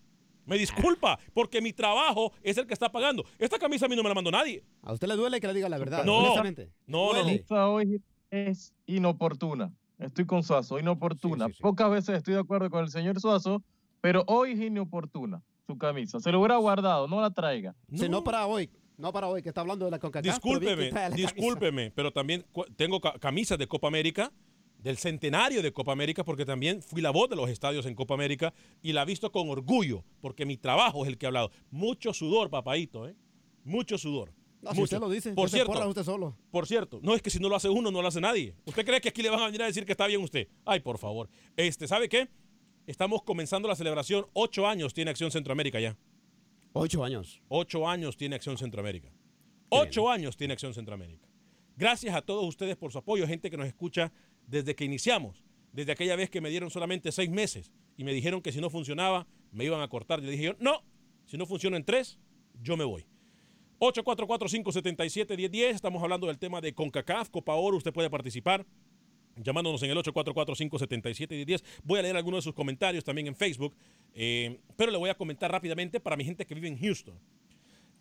[0.46, 3.24] Me disculpa, porque mi trabajo es el que está pagando.
[3.38, 4.64] Esta camisa a mí no me la mandó nadie.
[4.82, 6.04] ¿A usted le duele que le diga la verdad?
[6.04, 6.42] No, no,
[6.86, 7.78] no.
[7.78, 7.98] no.
[8.30, 9.72] Es inoportuna.
[9.98, 11.48] Estoy con Suazo, inoportuna.
[11.60, 13.62] Pocas veces estoy de acuerdo con el señor Suazo,
[14.00, 16.20] pero hoy es inoportuna su camisa.
[16.20, 17.74] Se lo hubiera guardado, no la traiga.
[17.88, 18.70] No, no para hoy.
[18.96, 20.34] No para hoy, que está hablando de la CONCACAF.
[20.34, 22.44] Discúlpeme, discúlpeme, pero también
[22.76, 24.32] tengo camisas de Copa América,
[24.78, 28.14] del centenario de Copa América, porque también fui la voz de los estadios en Copa
[28.14, 31.50] América y la he visto con orgullo, porque mi trabajo es el que he hablado.
[31.70, 33.14] Mucho sudor, papadito, ¿eh?
[33.64, 34.32] Mucho sudor.
[34.60, 36.36] No, si usted lo dice, por cierto, usted solo.
[36.50, 38.56] Por cierto, no es que si no lo hace uno, no lo hace nadie.
[38.64, 40.48] ¿Usted cree que aquí le van a venir a decir que está bien usted?
[40.64, 41.28] Ay, por favor.
[41.56, 42.28] Este, ¿sabe qué?
[42.86, 44.26] Estamos comenzando la celebración.
[44.32, 45.96] Ocho años tiene Acción Centroamérica ya.
[46.72, 47.40] Ocho años.
[47.48, 49.12] Ocho años tiene Acción Centroamérica.
[49.68, 51.28] Ocho años tiene Acción Centroamérica.
[51.76, 54.12] Gracias a todos ustedes por su apoyo, gente que nos escucha
[54.46, 58.40] desde que iniciamos, desde aquella vez que me dieron solamente seis meses y me dijeron
[58.40, 60.20] que si no funcionaba me iban a cortar.
[60.20, 60.82] Yo dije yo, no,
[61.26, 62.18] si no funciona en tres,
[62.60, 63.06] yo me voy.
[63.80, 65.74] 844-577-1010.
[65.74, 67.76] Estamos hablando del tema de CONCACAF, Copa Oro.
[67.76, 68.66] Usted puede participar
[69.36, 71.62] llamándonos en el 844-577-1010.
[71.84, 73.74] Voy a leer algunos de sus comentarios también en Facebook,
[74.14, 77.14] eh, pero le voy a comentar rápidamente para mi gente que vive en Houston.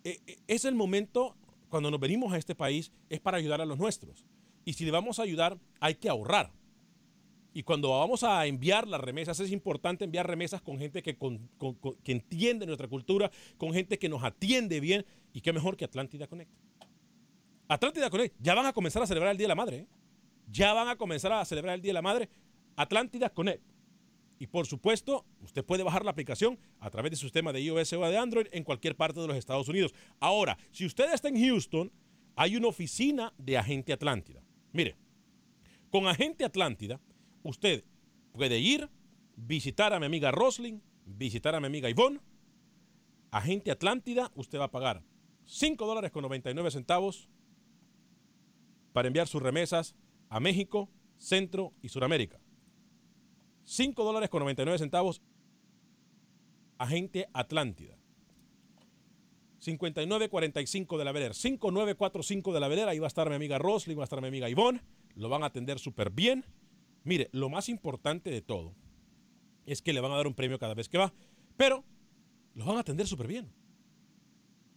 [0.04, 1.36] Eh, eh, es el momento,
[1.70, 4.26] cuando nos venimos a este país, es para ayudar a los nuestros.
[4.66, 6.52] Y si le vamos a ayudar, hay que ahorrar.
[7.58, 12.12] Y cuando vamos a enviar las remesas, es importante enviar remesas con gente que, que
[12.12, 15.04] entiende nuestra cultura, con gente que nos atiende bien.
[15.34, 16.52] Y qué mejor que Atlántida Connect.
[17.68, 19.78] Atlántida Connect, ya van a comenzar a celebrar el Día de la Madre.
[19.78, 19.88] ¿eh?
[20.52, 22.30] Ya van a comenzar a celebrar el Día de la Madre.
[22.76, 23.64] Atlántida Connect.
[24.38, 27.92] Y por supuesto, usted puede bajar la aplicación a través de su sistema de iOS
[27.94, 29.96] o de Android en cualquier parte de los Estados Unidos.
[30.20, 31.92] Ahora, si usted está en Houston,
[32.36, 34.44] hay una oficina de Agente Atlántida.
[34.74, 34.96] Mire,
[35.90, 37.00] con Agente Atlántida,
[37.50, 37.84] usted
[38.34, 38.90] puede ir,
[39.36, 42.20] visitar a mi amiga Roslyn, visitar a mi amiga Ivonne.
[43.32, 45.04] Agente Atlántida, usted va a pagar
[45.46, 47.30] 5 dólares con 99 centavos
[48.94, 49.96] para enviar sus remesas
[50.30, 52.40] a México, Centro y Suramérica.
[53.64, 55.22] 5 dólares con 99 centavos.
[56.78, 57.98] Agente Atlántida.
[59.60, 61.34] 5945 de la Velera.
[61.34, 62.92] 5945 de la Velera.
[62.92, 64.82] Ahí va a estar mi amiga Roslyn, va a estar mi amiga Ivonne.
[65.16, 66.46] Lo van a atender súper bien.
[67.08, 68.76] Mire, lo más importante de todo
[69.66, 71.14] es que le van a dar un premio cada vez que va,
[71.56, 71.86] pero
[72.54, 73.50] los van a atender súper bien.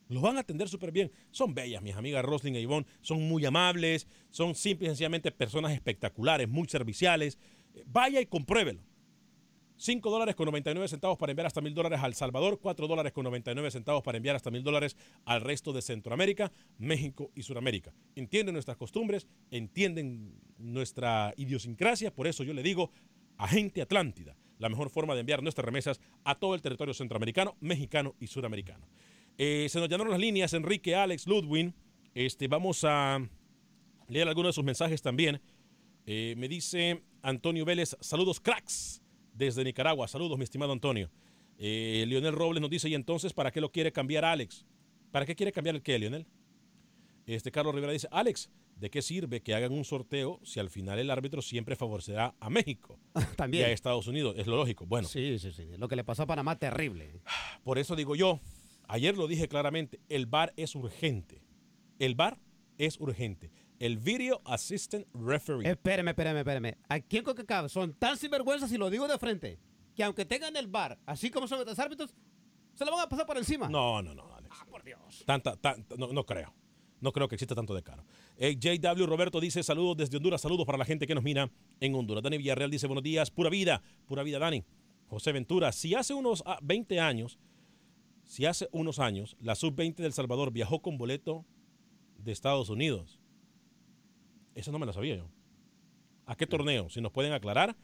[0.07, 1.11] Los van a atender súper bien.
[1.33, 2.87] Son bellas, mis amigas Roslyn e Ivonne.
[3.01, 4.07] Son muy amables.
[4.31, 7.37] Son simple y sencillamente personas espectaculares, muy serviciales.
[7.87, 8.81] Vaya y compruébelo.
[9.81, 13.25] 5 dólares con 99 centavos para enviar hasta mil dólares al Salvador, 4 dólares con
[13.25, 17.91] 99 centavos para enviar hasta mil dólares al resto de Centroamérica, México y Sudamérica.
[18.15, 22.91] Entienden nuestras costumbres, entienden nuestra idiosincrasia, por eso yo le digo,
[23.39, 28.17] agente Atlántida, la mejor forma de enviar nuestras remesas a todo el territorio centroamericano, mexicano
[28.21, 28.87] y sudamericano.
[29.39, 31.75] Eh, se nos llenaron las líneas, Enrique, Alex, Ludwin.
[32.13, 33.19] Este, vamos a
[34.09, 35.41] leer algunos de sus mensajes también.
[36.05, 39.01] Eh, me dice Antonio Vélez, saludos cracks
[39.41, 40.07] desde Nicaragua.
[40.09, 41.11] Saludos, mi estimado Antonio.
[41.59, 44.65] Eh, Lionel Robles nos dice, ¿y entonces para qué lo quiere cambiar Alex?
[45.11, 46.27] ¿Para qué quiere cambiar el qué, Lionel?
[47.27, 50.99] Este Carlos Rivera dice, Alex, ¿de qué sirve que hagan un sorteo si al final
[50.99, 52.99] el árbitro siempre favorecerá a México
[53.37, 53.63] También.
[53.65, 54.35] y a Estados Unidos?
[54.39, 54.87] Es lo lógico.
[54.87, 55.67] Bueno, Sí, sí, sí.
[55.77, 57.21] Lo que le pasó a Panamá, terrible.
[57.63, 58.41] por eso digo yo,
[58.89, 61.43] ayer lo dije claramente, el VAR es urgente.
[61.99, 62.39] El VAR
[62.79, 63.51] es urgente.
[63.81, 65.69] El Video Assistant Referee.
[65.69, 66.77] Espéreme, espéreme, espéreme.
[66.89, 69.59] Aquí en CONCACAF son tan sinvergüenzas, y lo digo de frente,
[69.97, 72.15] que aunque tengan el bar, así como son los árbitros,
[72.75, 73.69] se lo van a pasar por encima.
[73.69, 74.55] No, no, no, Alex.
[74.61, 75.25] Ah, por Dios.
[75.27, 76.55] Tanta, tan- no, no creo.
[77.01, 78.05] No creo que exista tanto de caro.
[78.37, 81.95] Eh, JW Roberto dice saludos desde Honduras, saludos para la gente que nos mira en
[81.95, 82.23] Honduras.
[82.23, 84.63] Dani Villarreal dice buenos días, pura vida, pura vida, Dani.
[85.09, 87.39] José Ventura, si hace unos ah, 20 años,
[88.25, 91.47] si hace unos años la sub-20 del Salvador viajó con boleto
[92.19, 93.20] de Estados Unidos,
[94.55, 95.29] eso no me lo sabía yo.
[96.27, 96.89] ¿A qué torneo?
[96.91, 97.77] Si nos pueden aclarar.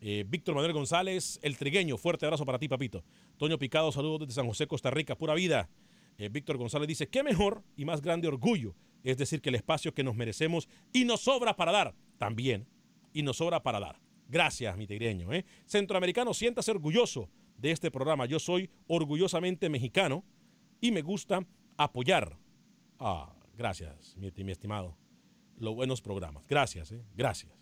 [0.00, 3.04] Eh, Víctor Manuel González, el trigueño, fuerte abrazo para ti, papito.
[3.36, 5.70] Toño Picado, saludos desde San José, Costa Rica, pura vida.
[6.18, 9.94] Eh, Víctor González dice, qué mejor y más grande orgullo, es decir, que el espacio
[9.94, 12.66] que nos merecemos y nos sobra para dar, también,
[13.12, 14.00] y nos sobra para dar.
[14.28, 15.32] Gracias, mi tigreño.
[15.32, 15.44] ¿eh?
[15.66, 18.26] Centroamericano, siéntase orgulloso de este programa.
[18.26, 20.24] Yo soy orgullosamente mexicano
[20.80, 22.38] y me gusta apoyar.
[22.98, 24.96] Ah, gracias, mi, mi estimado.
[25.62, 26.44] Los buenos programas.
[26.48, 27.04] Gracias, ¿eh?
[27.14, 27.52] gracias.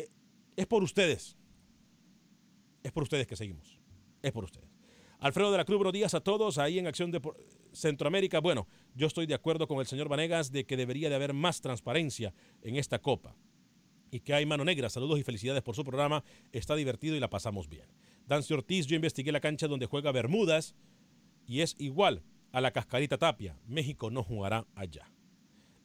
[0.00, 0.08] Eh,
[0.56, 1.36] Es por ustedes.
[2.82, 3.78] Es por ustedes que seguimos.
[4.20, 4.68] Es por ustedes.
[5.20, 7.20] Alfredo de la Cruz, buenos días a todos ahí en Acción de
[7.70, 8.40] Centroamérica.
[8.40, 8.66] Bueno,
[8.96, 12.34] yo estoy de acuerdo con el señor Vanegas de que debería de haber más transparencia
[12.62, 13.36] en esta copa
[14.10, 14.90] y que hay mano negra.
[14.90, 16.24] Saludos y felicidades por su programa.
[16.50, 17.86] Está divertido y la pasamos bien.
[18.26, 20.74] Dancio Ortiz, yo investigué la cancha donde juega Bermudas
[21.46, 23.56] y es igual a la Cascarita Tapia.
[23.68, 25.12] México no jugará allá.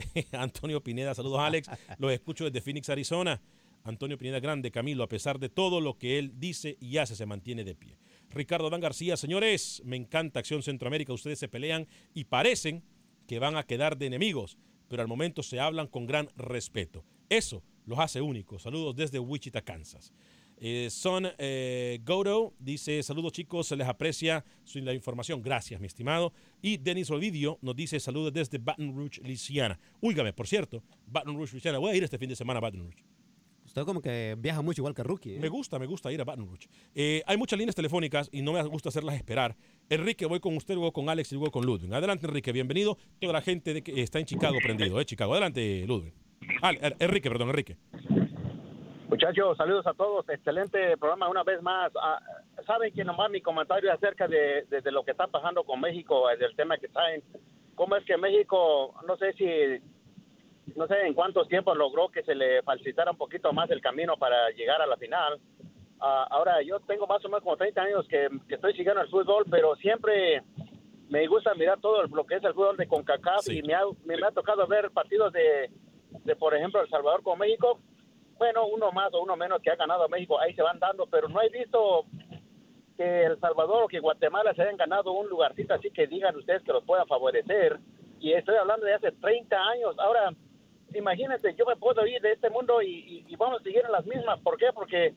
[0.32, 1.70] Antonio Pineda, saludos Alex.
[1.98, 3.42] Los escucho desde Phoenix, Arizona.
[3.84, 7.26] Antonio Pineda Grande, Camilo, a pesar de todo lo que él dice y hace, se
[7.26, 7.98] mantiene de pie.
[8.30, 11.14] Ricardo Dan García, señores, me encanta Acción Centroamérica.
[11.14, 12.84] Ustedes se pelean y parecen
[13.28, 14.58] que van a quedar de enemigos,
[14.90, 17.06] pero al momento se hablan con gran respeto.
[17.30, 18.64] Eso los hace únicos.
[18.64, 20.12] Saludos desde Wichita, Kansas.
[20.60, 25.42] Eh, Son eh, Godo dice: Saludos chicos, se les aprecia su, la información.
[25.42, 26.34] Gracias, mi estimado.
[26.62, 29.80] Y Denis Ovidio nos dice: Saludos desde Baton Rouge, Louisiana.
[30.02, 31.78] Úigame, por cierto, Baton Rouge, Louisiana.
[31.78, 33.04] Voy a ir este fin de semana a Baton Rouge.
[33.68, 35.36] Usted como que viaja mucho igual que Rookie.
[35.36, 35.40] ¿eh?
[35.40, 36.68] Me gusta, me gusta ir a Baton Rouge.
[36.96, 39.58] Eh, hay muchas líneas telefónicas y no me gusta hacerlas esperar.
[39.90, 41.94] Enrique, voy con usted, luego con Alex y luego con Ludwig.
[41.94, 42.98] Adelante, Enrique, bienvenido.
[43.20, 45.06] Toda la gente de que está en Chicago prendido, ¿eh?
[45.06, 45.34] Chicago.
[45.34, 46.14] Adelante, Ludwig.
[46.62, 47.78] Ah, Enrique, perdón, Enrique.
[49.08, 50.28] Muchachos, saludos a todos.
[50.30, 51.92] Excelente programa una vez más.
[52.02, 52.20] Ah,
[52.66, 56.28] Saben que nomás mi comentario acerca de, de- de lo que está pasando con México,
[56.38, 57.24] del tema que traen.
[57.76, 59.46] ¿Cómo es que México, no sé si,
[60.76, 64.18] no sé en cuántos tiempos logró que se le facilitara un poquito más el camino
[64.18, 65.40] para llegar a la final?
[66.02, 69.10] Ah, ahora, yo tengo más o menos como 30 años que, que estoy siguiendo el
[69.10, 70.44] fútbol, pero siempre
[71.10, 74.18] me gusta mirar todo lo que es el fútbol de CONCACAF y me ha, me,
[74.18, 75.70] me ha tocado ver partidos de,
[76.26, 77.80] de, por ejemplo, El Salvador con México.
[78.38, 81.28] Bueno, uno más o uno menos que ha ganado México, ahí se van dando, pero
[81.30, 82.06] no he visto
[82.96, 86.64] que El Salvador o que Guatemala se hayan ganado un lugarcito así que digan ustedes
[86.64, 87.80] que los pueda favorecer.
[88.20, 89.96] Y estoy hablando de hace 30 años.
[90.00, 90.32] Ahora,
[90.96, 93.92] imagínense, yo me puedo ir de este mundo y, y- y vamos a seguir en
[93.92, 94.40] las mismas.
[94.42, 94.68] ¿Por qué?
[94.74, 95.14] Porque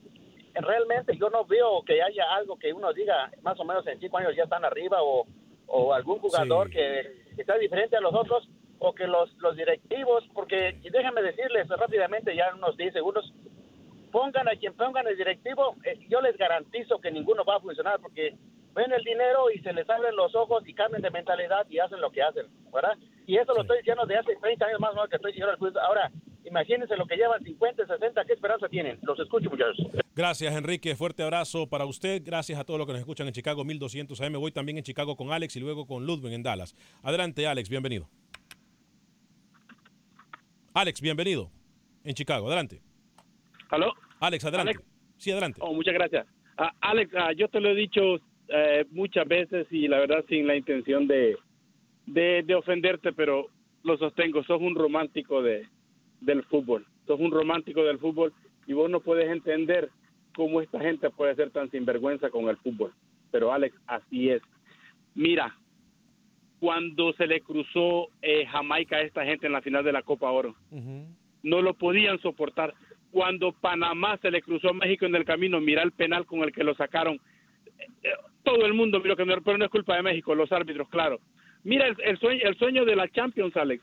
[0.54, 4.18] realmente yo no veo que haya algo que uno diga, más o menos en cinco
[4.18, 5.26] años ya están arriba o,
[5.66, 8.48] o algún jugador que, que sea diferente a los otros
[8.80, 13.32] o que los, los directivos, porque déjenme decirles rápidamente, ya unos 10 segundos,
[14.10, 18.00] pongan a quien pongan el directivo, eh, yo les garantizo que ninguno va a funcionar
[18.00, 18.34] porque
[18.74, 22.00] ven el dinero y se les abren los ojos y cambian de mentalidad y hacen
[22.00, 22.96] lo que hacen, ¿verdad?
[23.26, 25.78] Y eso lo estoy diciendo de hace 30 años más o menos que estoy fútbol.
[25.86, 26.10] Ahora,
[26.44, 28.98] imagínense lo que llevan 50, 60, ¿qué esperanza tienen?
[29.02, 29.86] Los escucho, muchachos.
[30.16, 30.96] Gracias, Enrique.
[30.96, 32.22] Fuerte abrazo para usted.
[32.24, 34.32] Gracias a todos los que nos escuchan en Chicago 1200 AM.
[34.40, 36.74] Voy también en Chicago con Alex y luego con Ludwig en Dallas.
[37.02, 37.68] Adelante, Alex.
[37.68, 38.08] Bienvenido.
[40.72, 41.50] Alex, bienvenido
[42.04, 42.46] en Chicago.
[42.46, 42.80] Adelante.
[43.70, 43.92] ¿Aló?
[44.20, 44.70] Alex, adelante.
[44.76, 44.84] Alex.
[45.16, 45.60] Sí, adelante.
[45.62, 46.26] Oh, muchas gracias.
[46.56, 50.46] Ah, Alex, ah, yo te lo he dicho eh, muchas veces y la verdad sin
[50.46, 51.36] la intención de,
[52.06, 53.48] de, de ofenderte, pero
[53.82, 55.66] lo sostengo, sos un romántico de,
[56.20, 58.32] del fútbol, sos un romántico del fútbol
[58.66, 59.90] y vos no puedes entender
[60.36, 62.92] cómo esta gente puede ser tan sinvergüenza con el fútbol.
[63.32, 64.42] Pero Alex, así es.
[65.14, 65.56] Mira,
[66.60, 70.30] cuando se le cruzó eh, Jamaica a esta gente en la final de la Copa
[70.30, 70.54] Oro,
[71.42, 72.74] no lo podían soportar.
[73.10, 76.52] Cuando Panamá se le cruzó a México en el camino, mira el penal con el
[76.52, 77.18] que lo sacaron.
[78.02, 78.10] Eh,
[78.44, 81.18] todo el mundo miró que no, pero no es culpa de México, los árbitros, claro.
[81.64, 83.82] Mira el, el sueño, el sueño de la Champions, Alex,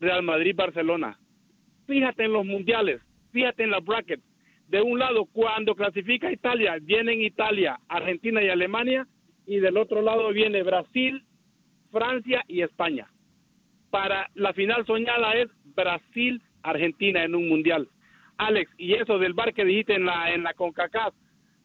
[0.00, 1.18] Real Madrid-Barcelona.
[1.86, 4.20] Fíjate en los mundiales, fíjate en la bracket.
[4.68, 9.06] De un lado, cuando clasifica Italia, vienen Italia, Argentina y Alemania,
[9.46, 11.24] y del otro lado viene Brasil,
[11.90, 13.08] Francia y España.
[13.90, 17.88] Para la final soñada es Brasil-Argentina en un mundial.
[18.38, 21.12] Alex, y eso del bar que dijiste en la en la CONCACAF,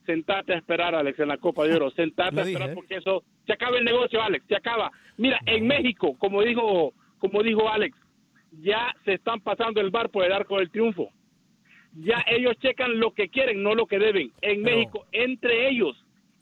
[0.06, 3.54] sentate a esperar, Alex, en la Copa de Oro, sentate a esperar porque eso se
[3.54, 4.92] acaba el negocio, Alex, se acaba.
[5.18, 7.98] Mira, en México, como dijo como dijo Alex,
[8.62, 11.12] ya se están pasando el bar por el arco del triunfo.
[11.94, 14.32] Ya ellos checan lo que quieren, no lo que deben.
[14.42, 15.96] En México, entre ellos,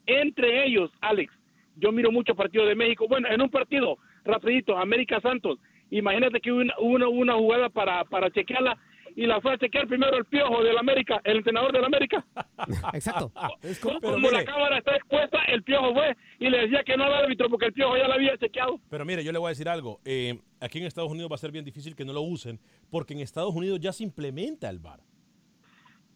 [0.06, 1.32] entre ellos, Alex,
[1.76, 3.06] yo miro muchos partidos de México.
[3.08, 5.58] Bueno, en un partido, rapidito, América Santos,
[5.90, 8.76] imagínate que hubo una, una, una jugada para, para chequearla
[9.16, 12.24] y la fue a chequear primero el piojo del América, el entrenador del América.
[12.94, 13.30] Exacto.
[13.62, 17.14] Es como la cámara está expuesta, el piojo fue y le decía que no al
[17.14, 18.80] árbitro porque el piojo ya la había chequeado.
[18.90, 20.00] Pero mire, yo le voy a decir algo.
[20.04, 22.58] Eh, aquí en Estados Unidos va a ser bien difícil que no lo usen,
[22.90, 25.00] porque en Estados Unidos ya se implementa el VAR.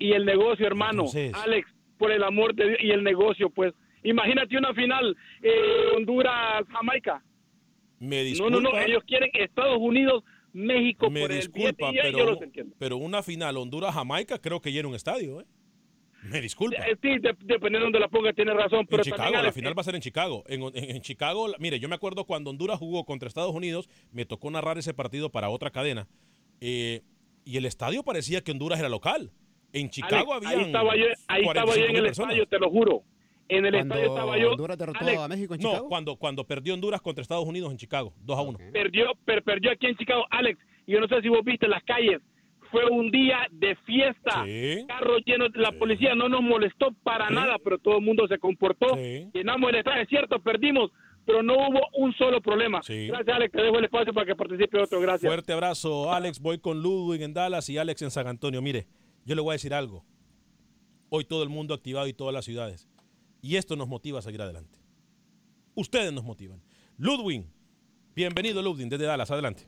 [0.01, 1.03] y el negocio, hermano.
[1.03, 3.75] Entonces- Alex, por el amor de Dios, y el negocio, pues.
[4.03, 5.51] Imagínate una final eh,
[5.97, 7.23] Honduras-Jamaica.
[8.01, 8.51] Me No, disculpa.
[8.51, 10.23] no, no, ellos quieren Estados Unidos,
[10.53, 12.77] México me por el disculpa, billete yo pero, los entiendo.
[12.79, 15.45] pero una final Honduras-Jamaica creo que llena un estadio, ¿eh?
[16.23, 16.77] Me disculpa.
[16.85, 19.77] Eh, Sí, de- dependiendo de donde la ponga, tiene razón, pero en Chicago, la final
[19.79, 20.43] va a ser en Chicago.
[20.49, 24.25] En, en- en Chicago, mire, yo me acuerdo cuando Honduras jugó contra Estados Unidos, me
[24.25, 26.09] tocó narrar ese partido para otra cadena.
[26.61, 27.03] eh,
[27.45, 29.31] y el estadio parecía que Honduras era local.
[29.73, 30.51] En Chicago había.
[30.51, 33.03] ahí estaba yo, ahí estaba yo en el estadio, te lo juro.
[33.49, 34.51] En el Cuando estadio estaba yo.
[34.51, 35.89] Honduras derrotó Alex, a México en No, Chicago.
[35.89, 38.59] cuando, cuando perdió Honduras contra Estados Unidos en Chicago, 2 a 1.
[38.73, 40.25] perdió, per- perdió aquí en Chicago.
[40.31, 42.21] Alex, yo no sé si vos viste las calles.
[42.71, 44.45] Fue un día de fiesta.
[44.87, 45.49] Carros llenos.
[45.55, 48.95] La policía no nos molestó para nada, pero todo el mundo se comportó.
[49.33, 50.03] Llenamos el estadio.
[50.03, 50.91] Es cierto, perdimos,
[51.25, 52.83] pero no hubo un solo problema.
[52.87, 53.53] Gracias, Alex.
[53.53, 55.01] Te dejo el espacio para que participe otro.
[55.01, 55.27] Gracias.
[55.33, 56.39] Fuerte abrazo, Alex.
[56.41, 58.61] Voy con Ludwig en Dallas y Alex en San Antonio.
[58.61, 58.87] Mire,
[59.25, 60.05] yo le voy a decir algo.
[61.09, 62.87] Hoy todo el mundo activado y todas las ciudades.
[63.41, 64.78] Y esto nos motiva a seguir adelante.
[65.74, 66.61] Ustedes nos motivan.
[66.97, 67.45] Ludwig,
[68.14, 69.30] bienvenido Ludwig desde Dallas.
[69.30, 69.64] Adelante.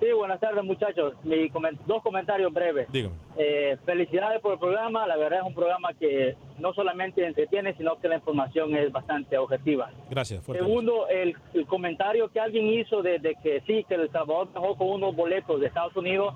[0.00, 1.14] Sí, buenas tardes muchachos.
[1.24, 2.90] Mi comen- dos comentarios breves.
[2.92, 3.14] Dígame.
[3.38, 5.06] Eh, felicidades por el programa.
[5.06, 9.38] La verdad es un programa que no solamente entretiene, sino que la información es bastante
[9.38, 9.90] objetiva.
[10.10, 10.44] Gracias.
[10.44, 14.76] Segundo, el, el comentario que alguien hizo de, de que sí, que El Salvador dejó
[14.76, 16.34] con unos boletos de Estados Unidos.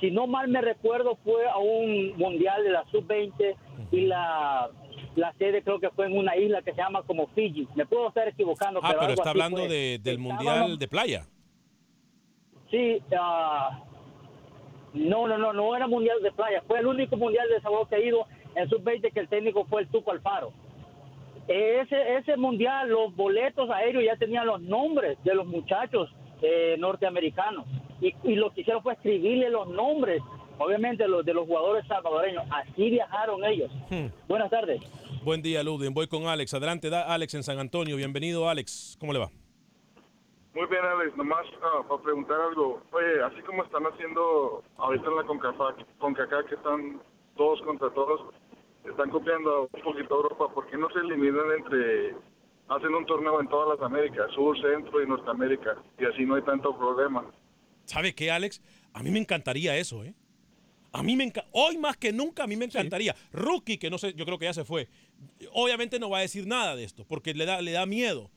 [0.00, 3.56] Si no mal me recuerdo, fue a un mundial de la sub-20
[3.92, 4.70] y la,
[5.20, 7.68] la sede creo que fue en una isla que se llama como Fiji.
[7.74, 11.26] Me puedo estar equivocando, Ah, pero está hablando de- del Mundial de Playa.
[12.70, 13.82] Sí, ah,
[14.94, 16.62] no, no, no, no era mundial de playa.
[16.66, 19.82] Fue el único mundial de sabor que ha ido en sub-20 que el técnico fue
[19.82, 20.52] el Tuco Alfaro.
[21.48, 26.08] Ese, ese mundial, los boletos aéreos ya tenían los nombres de los muchachos
[26.42, 27.66] eh, norteamericanos.
[28.00, 30.22] Y, y lo que hicieron fue escribirle los nombres,
[30.58, 32.44] obviamente, los de los jugadores salvadoreños.
[32.50, 33.70] Así viajaron ellos.
[33.90, 34.06] Hmm.
[34.28, 34.80] Buenas tardes.
[35.22, 35.90] Buen día, Ludwig.
[35.92, 36.54] Voy con Alex.
[36.54, 37.94] Adelante, da Alex en San Antonio.
[37.94, 38.96] Bienvenido, Alex.
[38.98, 39.30] ¿Cómo le va?
[40.54, 41.14] Muy bien, Alex.
[41.14, 42.82] Nomás ah, para preguntar algo.
[42.90, 47.02] Oye, así como están haciendo ahorita en la CONCACAF, CONCACAF que están
[47.36, 48.34] todos contra todos,
[48.88, 50.54] están copiando un poquito a Europa.
[50.54, 52.16] ¿Por qué no se eliminan entre...
[52.68, 56.42] Hacen un torneo en todas las Américas, Sur, Centro y Norteamérica, y así no hay
[56.42, 57.26] tanto problema.
[57.84, 58.62] ¿Sabe qué, Alex?
[58.94, 60.14] A mí me encantaría eso, ¿eh?
[60.92, 61.48] A mí me encanta.
[61.52, 63.14] Hoy más que nunca a mí me encantaría.
[63.32, 64.88] Rookie, que no sé, yo creo que ya se fue.
[65.52, 68.30] Obviamente no va a decir nada de esto porque le da, le da miedo.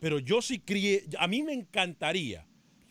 [0.00, 1.04] Pero yo sí crié.
[1.18, 2.46] A mí me encantaría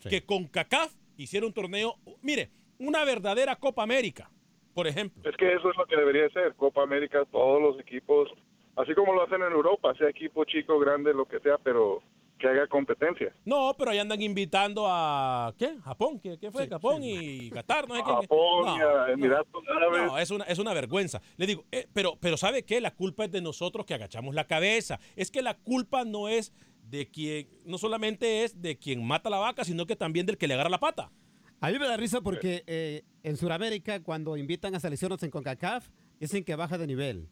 [0.08, 1.96] que con CACAF hiciera un torneo.
[2.22, 4.30] Mire, una verdadera Copa América,
[4.74, 5.28] por ejemplo.
[5.28, 8.30] Es que eso es lo que debería ser, Copa América, todos los equipos,
[8.76, 12.02] así como lo hacen en Europa, sea equipo chico, grande, lo que sea, pero
[12.40, 13.32] que haga competencia.
[13.44, 15.54] No, pero ahí andan invitando a.
[15.58, 15.76] ¿Qué?
[15.84, 16.18] Japón.
[16.18, 16.66] ¿Qué, qué fue?
[16.66, 17.88] Japón y Qatar.
[17.88, 18.10] No sé qué.
[18.10, 20.02] Japón No, y a Emiratos Árabes.
[20.06, 21.20] No, es una, es una vergüenza.
[21.36, 22.80] Le digo, eh, pero, pero ¿sabe qué?
[22.80, 24.98] La culpa es de nosotros que agachamos la cabeza.
[25.14, 26.52] Es que la culpa no es
[26.88, 30.48] de quien, no solamente es de quien mata la vaca, sino que también del que
[30.48, 31.12] le agarra la pata.
[31.60, 35.88] A mí me da risa porque eh, en Sudamérica, cuando invitan a selecciones en CONCACAF,
[36.18, 37.28] dicen que baja de nivel.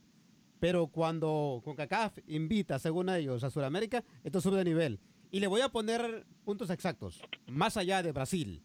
[0.60, 5.00] Pero cuando CONCACAF invita, según ellos, a Sudamérica, esto sube de nivel.
[5.30, 7.20] Y le voy a poner puntos exactos.
[7.46, 8.62] Más allá de Brasil,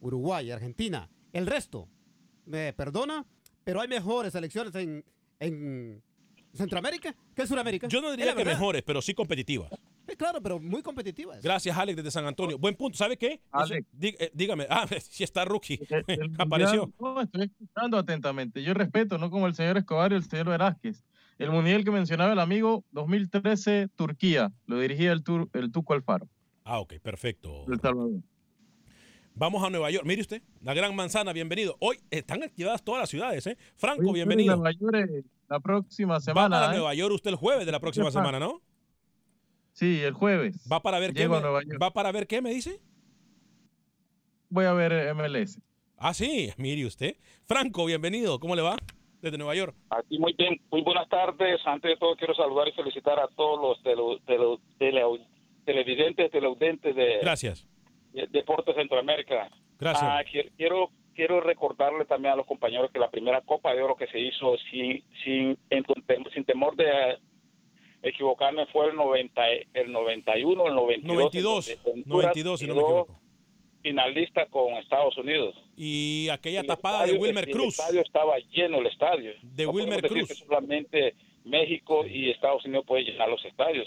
[0.00, 1.88] Uruguay, Argentina, el resto,
[2.46, 3.24] me perdona,
[3.64, 5.04] pero hay mejores selecciones en,
[5.40, 6.02] en
[6.52, 7.88] Centroamérica que en Sudamérica.
[7.88, 9.70] Yo no diría que mejores, pero sí competitivas.
[10.06, 11.42] Sí, claro, pero muy competitivas.
[11.42, 12.58] Gracias, Alex, desde San Antonio.
[12.58, 12.98] Buen punto.
[12.98, 13.32] ¿Sabe qué?
[13.32, 13.88] Eso- Alex.
[13.98, 14.66] dí- eh, dígame.
[14.68, 15.80] Ah, sí está rookie.
[16.06, 16.92] El Apareció.
[17.00, 18.62] no, estoy escuchando atentamente.
[18.62, 21.02] Yo respeto, no como el señor Escobar y el señor Velázquez.
[21.38, 24.52] El mundial que mencionaba el amigo, 2013, Turquía.
[24.66, 26.28] Lo dirigía el, tur- el Tuco Alfaro.
[26.64, 27.64] Ah, ok, perfecto.
[27.70, 28.20] El Salvador.
[29.34, 30.04] Vamos a Nueva York.
[30.06, 31.76] Mire usted, la Gran Manzana, bienvenido.
[31.80, 33.58] Hoy están activadas todas las ciudades, ¿eh?
[33.76, 34.54] Franco, Oye, bienvenido.
[34.56, 36.56] Nueva York, la próxima Va semana.
[36.60, 36.76] para ¿eh?
[36.76, 38.62] Nueva York usted el jueves de la próxima semana, ¿no?
[39.72, 40.60] Sí, el jueves.
[40.70, 41.20] Va para ver qué.
[41.22, 41.82] Llego a me- Nueva York.
[41.82, 42.80] Va para ver qué me dice.
[44.50, 45.58] Voy a ver MLS.
[45.96, 47.16] Ah, sí, mire usted.
[47.44, 48.38] Franco, bienvenido.
[48.38, 48.76] ¿Cómo le va?
[49.24, 49.74] Desde Nueva York.
[49.88, 51.58] Aquí muy bien, muy buenas tardes.
[51.64, 55.26] Antes de todo quiero saludar y felicitar a todos los tele- tele- tele-
[55.64, 57.66] televidentes, teleaudentes de, Gracias.
[58.12, 59.48] de Deportes Centroamérica.
[59.80, 60.04] Gracias.
[60.06, 63.96] Ah, qui- quiero quiero recordarle también a los compañeros que la primera Copa de Oro
[63.96, 65.84] que se hizo sin sin en-
[66.34, 67.16] sin temor de
[68.02, 72.74] equivocarme fue el 90 el 91 el 92 92, en donde Honduras 92, si no
[72.74, 73.20] me equivoco.
[73.84, 77.78] Finalista con Estados Unidos Y aquella el tapada de Wilmer el Cruz.
[77.78, 79.32] estadio estaba lleno el estadio.
[79.42, 80.28] De No Wilmer Cruz.
[80.28, 81.14] que solamente
[81.44, 83.86] México y Estados Unidos pueden llenar los estadios.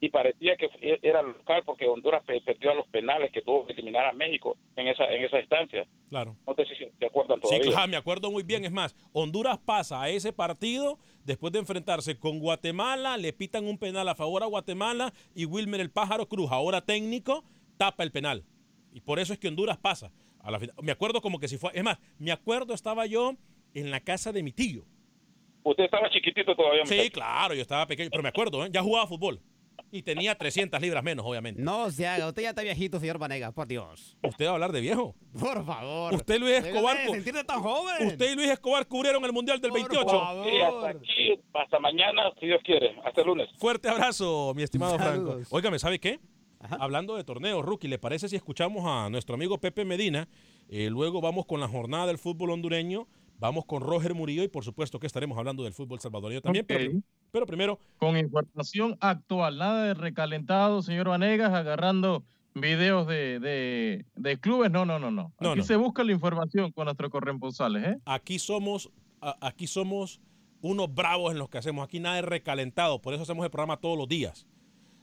[0.00, 0.70] Y parecía que
[1.02, 4.56] era local porque Honduras pe- perdió a los penales que tuvo que eliminar a México
[4.76, 5.86] en esa en esa instancia.
[6.08, 6.34] Claro.
[6.46, 7.70] No sé si se acuerdan Sí, todavía.
[7.70, 8.64] claro, me acuerdo muy bien.
[8.64, 13.76] Es más, Honduras pasa a ese partido después de enfrentarse con Guatemala, le pitan un
[13.76, 17.44] penal a favor a Guatemala y Wilmer el Pájaro Cruz, ahora técnico,
[17.76, 18.42] tapa el penal.
[18.96, 20.74] Y por eso es que Honduras pasa a la final.
[20.80, 21.70] Me acuerdo como que si fue.
[21.74, 23.34] Es más, me acuerdo estaba yo
[23.74, 24.86] en la casa de mi tío.
[25.64, 26.86] Usted estaba chiquitito todavía.
[26.86, 27.12] Sí, muchacho.
[27.12, 28.70] claro, yo estaba pequeño, pero me acuerdo, ¿eh?
[28.72, 29.38] ya jugaba fútbol.
[29.92, 31.60] Y tenía 300 libras menos, obviamente.
[31.60, 34.16] No se haga, usted ya está viejito, señor Vanegas, por Dios.
[34.22, 35.14] Usted va a hablar de viejo.
[35.38, 36.14] Por favor.
[36.14, 36.96] Usted y Luis Escobar.
[37.06, 38.06] sentirse tan joven.
[38.06, 40.08] Usted y Luis Escobar cubrieron el Mundial del 28.
[40.08, 42.98] Sí, hasta aquí, hasta mañana, si Dios quiere.
[43.04, 43.50] Hasta el lunes.
[43.58, 45.40] Fuerte abrazo, mi estimado Franco.
[45.50, 46.18] Óigame, ¿sabe qué?
[46.60, 50.28] Hablando de torneos, Rookie, ¿le parece si escuchamos a nuestro amigo Pepe Medina?
[50.68, 53.06] Eh, luego vamos con la jornada del fútbol hondureño,
[53.38, 56.64] vamos con Roger Murillo y por supuesto que estaremos hablando del fútbol salvadoreño también.
[56.66, 56.92] Pero,
[57.30, 64.40] pero primero, Con información actual, nada de recalentado, señor Vanegas, agarrando videos de, de, de
[64.40, 64.70] clubes.
[64.70, 65.32] No, no, no, no.
[65.38, 65.64] No, Aquí no.
[65.64, 67.96] se busca la información con nuestros corresponsales, ¿eh?
[68.06, 68.90] aquí somos,
[69.20, 70.20] a- aquí somos
[70.62, 71.84] unos bravos en los que hacemos.
[71.84, 74.46] Aquí nada es recalentado, por eso hacemos el programa todos los días.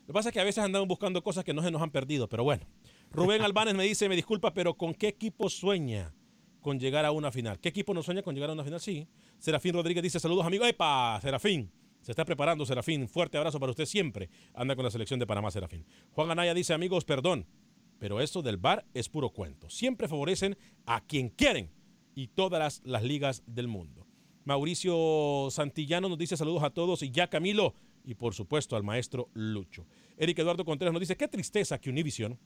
[0.04, 1.90] Lo que pasa es que a veces andamos buscando cosas que no se nos han
[1.90, 2.66] perdido, pero bueno.
[3.10, 6.14] Rubén Albanes me dice, me disculpa, pero ¿con qué equipo sueña
[6.60, 7.58] con llegar a una final?
[7.58, 8.80] ¿Qué equipo no sueña con llegar a una final?
[8.80, 9.08] Sí.
[9.38, 10.68] Serafín Rodríguez dice, saludos amigos.
[10.68, 11.18] ¡Epa!
[11.22, 11.70] Serafín.
[12.02, 13.08] Se está preparando Serafín.
[13.08, 14.28] Fuerte abrazo para usted siempre.
[14.52, 15.86] Anda con la selección de Panamá, Serafín.
[16.12, 17.46] Juan Anaya dice, amigos, perdón,
[17.98, 19.70] pero eso del VAR es puro cuento.
[19.70, 21.70] Siempre favorecen a quien quieren
[22.14, 24.06] y todas las, las ligas del mundo.
[24.44, 27.72] Mauricio Santillano nos dice saludos a todos y ya Camilo
[28.04, 29.86] y por supuesto al maestro Lucho.
[30.16, 32.38] Eric Eduardo Contreras nos dice qué tristeza que Univision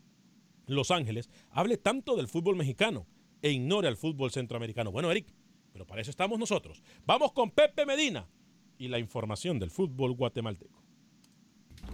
[0.66, 3.06] Los Ángeles hable tanto del fútbol mexicano
[3.42, 4.92] e ignore al fútbol centroamericano.
[4.92, 5.26] Bueno, Eric,
[5.72, 6.82] pero para eso estamos nosotros.
[7.04, 8.28] Vamos con Pepe Medina
[8.78, 10.78] y la información del fútbol guatemalteco.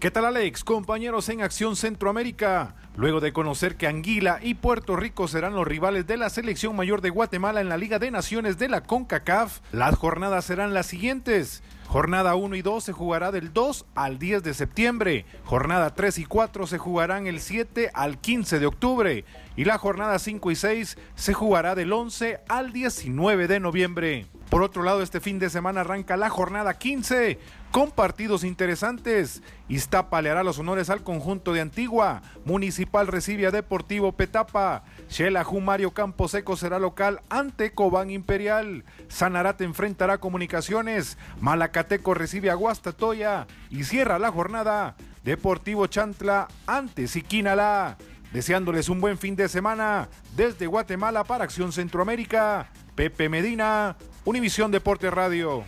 [0.01, 0.65] ¿Qué tal Alex?
[0.65, 2.75] Compañeros en Acción Centroamérica.
[2.97, 7.01] Luego de conocer que Anguila y Puerto Rico serán los rivales de la selección mayor
[7.01, 11.63] de Guatemala en la Liga de Naciones de la CONCACAF, las jornadas serán las siguientes.
[11.95, 15.27] Jornada 1 y 2 se jugará del 2 al 10 de septiembre.
[15.45, 19.25] Jornada 3 y 4 se jugarán el 7 al 15 de octubre.
[19.55, 24.27] Y la jornada 5 y 6 se jugará del 11 al 19 de noviembre.
[24.55, 27.41] Por otro lado, este fin de semana arranca la jornada 15
[27.73, 29.43] con partidos interesantes.
[29.69, 32.23] Iztapa le hará los honores al conjunto de Antigua.
[32.45, 34.85] Municipal recibe a Deportivo Petapa.
[35.09, 38.85] Xelajú Mario Camposeco será local ante Cobán Imperial.
[39.09, 41.19] Sanarate enfrentará Comunicaciones.
[41.41, 43.49] Malacateco recibe a Guastatoya.
[43.71, 44.95] Y cierra la jornada
[45.25, 47.97] Deportivo Chantla ante Siquinalá.
[48.33, 52.71] Deseándoles un buen fin de semana desde Guatemala para Acción Centroamérica.
[52.95, 55.65] Pepe Medina, Univisión Deporte Radio.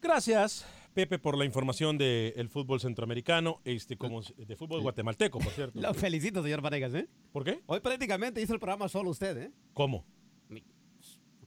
[0.00, 5.80] Gracias, Pepe, por la información del fútbol centroamericano, este, como de fútbol guatemalteco, por cierto.
[5.80, 7.08] Lo felicito, señor Vanegas, ¿eh?
[7.32, 7.60] ¿Por qué?
[7.66, 9.50] Hoy prácticamente hizo el programa solo usted, ¿eh?
[9.72, 10.04] ¿Cómo?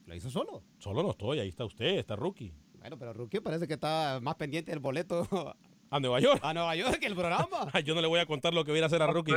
[0.06, 0.64] Lo hizo solo.
[0.80, 2.54] Solo no estoy, ahí está usted, está Rookie.
[2.80, 5.28] Bueno, pero Rookie parece que está más pendiente del boleto
[5.90, 6.40] A Nueva York.
[6.44, 7.48] a Nueva York que el programa.
[7.86, 9.34] Yo no le voy a contar lo que voy a hacer a Rookie.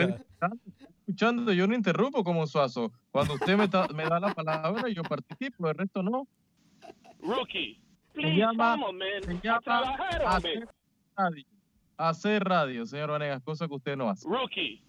[1.07, 2.93] Escuchando, yo no interrumpo como Suazo.
[3.11, 6.29] Cuando usted me, ta- me da la palabra, yo participo, el resto no.
[7.23, 7.81] Rookie,
[8.15, 9.41] Se please, llama, vamos, man.
[9.41, 10.27] se A trabajar, hombre.
[10.27, 10.69] hacer
[11.11, 11.45] estadio.
[11.97, 14.29] hacer radio, señor Vanegas, cosa que usted no hace.
[14.29, 14.83] Rookie.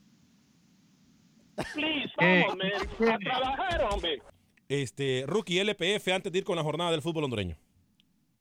[1.74, 3.12] Please, man.
[3.14, 4.22] A trabajar, hombre.
[4.70, 7.58] Este, rookie LPF antes de ir con la jornada del fútbol hondureño.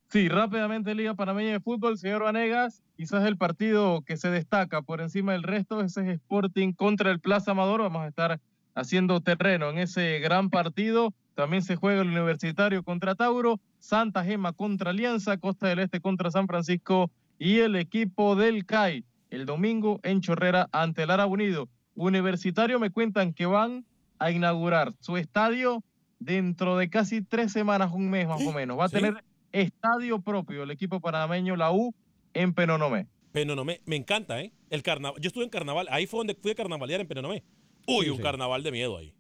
[0.09, 5.01] Sí, rápidamente Liga Panameña de Fútbol, señor Vanegas, quizás el partido que se destaca por
[5.01, 8.41] encima del resto ese es Sporting contra el Plaza Amador, vamos a estar
[8.75, 14.53] haciendo terreno en ese gran partido, también se juega el Universitario contra Tauro, Santa Gema
[14.53, 20.01] contra Alianza, Costa del Este contra San Francisco y el equipo del CAI el domingo
[20.03, 21.69] en Chorrera ante el Árabe Unido.
[21.95, 23.85] Universitario me cuentan que van
[24.19, 25.85] a inaugurar su estadio
[26.19, 28.79] dentro de casi tres semanas, un mes más o menos.
[28.79, 28.97] Va a sí.
[28.97, 29.23] tener
[29.53, 31.95] estadio propio el equipo panameño, la U,
[32.35, 33.07] en Penonomé.
[33.33, 34.53] Penonomé, me encanta, ¿eh?
[34.69, 35.21] El carnaval.
[35.21, 37.45] Yo estuve en carnaval, ahí fue donde fui a carnavalear en Penonomé.
[37.87, 38.23] Uy, Sí, un sí.
[38.23, 39.15] carnaval de miedo ahí.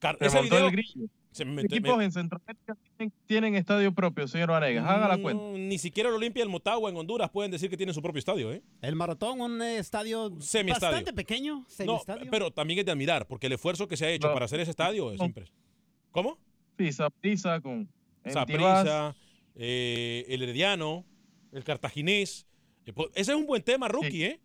[0.00, 1.06] Car- Se ese montó video el grillo.
[1.30, 4.84] Se me- equipos me- en Centroamérica tienen, tienen estadio propio, señor Vanegas.
[4.86, 5.42] Haga la cuenta.
[5.42, 8.18] Mm, Ni siquiera el Olimpia del Motagua en Honduras pueden decir que tiene su propio
[8.18, 8.62] estadio, ¿eh?
[8.82, 10.96] El maratón, un eh, estadio Semiestadio.
[10.96, 12.30] bastante pequeño, No, semiestadio.
[12.30, 14.34] pero también es de admirar, porque el esfuerzo que se ha hecho No.
[14.34, 15.52] para hacer ese estadio es impresionante.
[16.10, 16.38] ¿Cómo?
[16.78, 17.88] Sí, Saprissa con
[18.46, 19.14] Tibás.
[19.54, 21.04] eh, el Herediano,
[21.52, 22.46] el Cartaginés.
[22.86, 24.40] Eh, pues, Ese es un buen tema, rookie, ¿eh?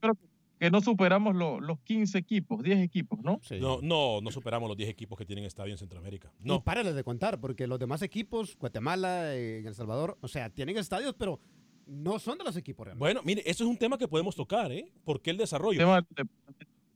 [0.00, 0.27] Creo que
[0.70, 3.40] no superamos lo- los 15 equipos, 10 equipos, ¿no?
[3.60, 6.32] No, no, no superamos los 10 equipos que tienen estadio en Centroamérica.
[6.40, 10.76] No, párale de contar, porque los demás equipos, Guatemala, eh, El Salvador, o sea, tienen
[10.78, 11.40] estadios, pero
[11.86, 13.00] no son de los equipos realmente.
[13.00, 14.92] Bueno, mire, eso es un tema que podemos tocar, ¿eh?
[15.04, 15.78] Porque el desarrollo.
[15.78, 16.06] Tema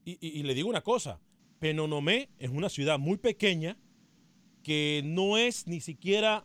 [0.05, 1.21] Y, y- y le digo una cosa,
[1.61, 3.79] Penonomé es una ciudad muy pequeña
[4.65, 6.45] que no es ni siquiera,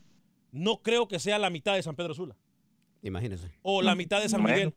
[0.51, 2.36] no creo que sea la mitad de San Pedro Sula
[3.01, 3.51] Imagínese.
[3.63, 4.72] o la mitad de San Bueno.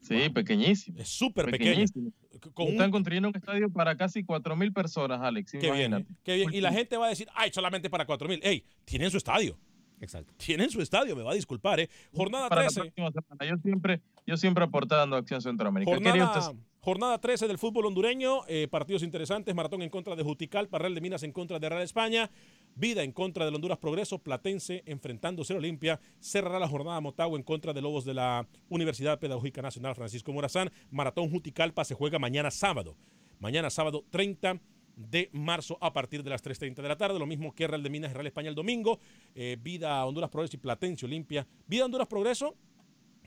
[0.00, 0.98] Sí, pequeñísimo.
[1.00, 1.70] Es súper pequeño.
[1.70, 2.12] Pequeñísimo.
[2.54, 5.52] Con Están un- construyendo un estadio para casi 4.000 personas, Alex.
[5.52, 6.06] Qué bien, imagínate.
[6.22, 6.54] qué bien.
[6.54, 8.40] Y la gente va a decir, ay, solamente para 4 mil.
[8.42, 9.58] Ey, tienen su estadio.
[10.00, 10.32] Exacto.
[10.36, 11.90] Tienen su estadio, me va a disculpar, ¿eh?
[12.14, 12.80] Jornada Para la 13.
[12.82, 13.44] próxima semana.
[13.56, 15.90] Yo siempre, yo siempre aportando a Acción Centroamérica.
[15.98, 16.62] ¿Qué haría Jornada, usted?
[16.88, 21.02] Jornada 13 del fútbol hondureño, eh, partidos interesantes, Maratón en contra de Juticalpa, Real de
[21.02, 22.30] Minas en contra de Real España,
[22.76, 27.42] Vida en contra del Honduras Progreso, Platense enfrentándose a Olimpia, cerrará la jornada Motagua en
[27.42, 32.50] contra de Lobos de la Universidad Pedagógica Nacional Francisco Morazán, Maratón Juticalpa se juega mañana
[32.50, 32.96] sábado,
[33.38, 34.58] mañana sábado 30
[34.96, 37.90] de marzo a partir de las 3.30 de la tarde, lo mismo que Real de
[37.90, 38.98] Minas y Real España el domingo,
[39.34, 42.54] eh, Vida Honduras Progreso y Platense Olimpia, Vida Honduras Progreso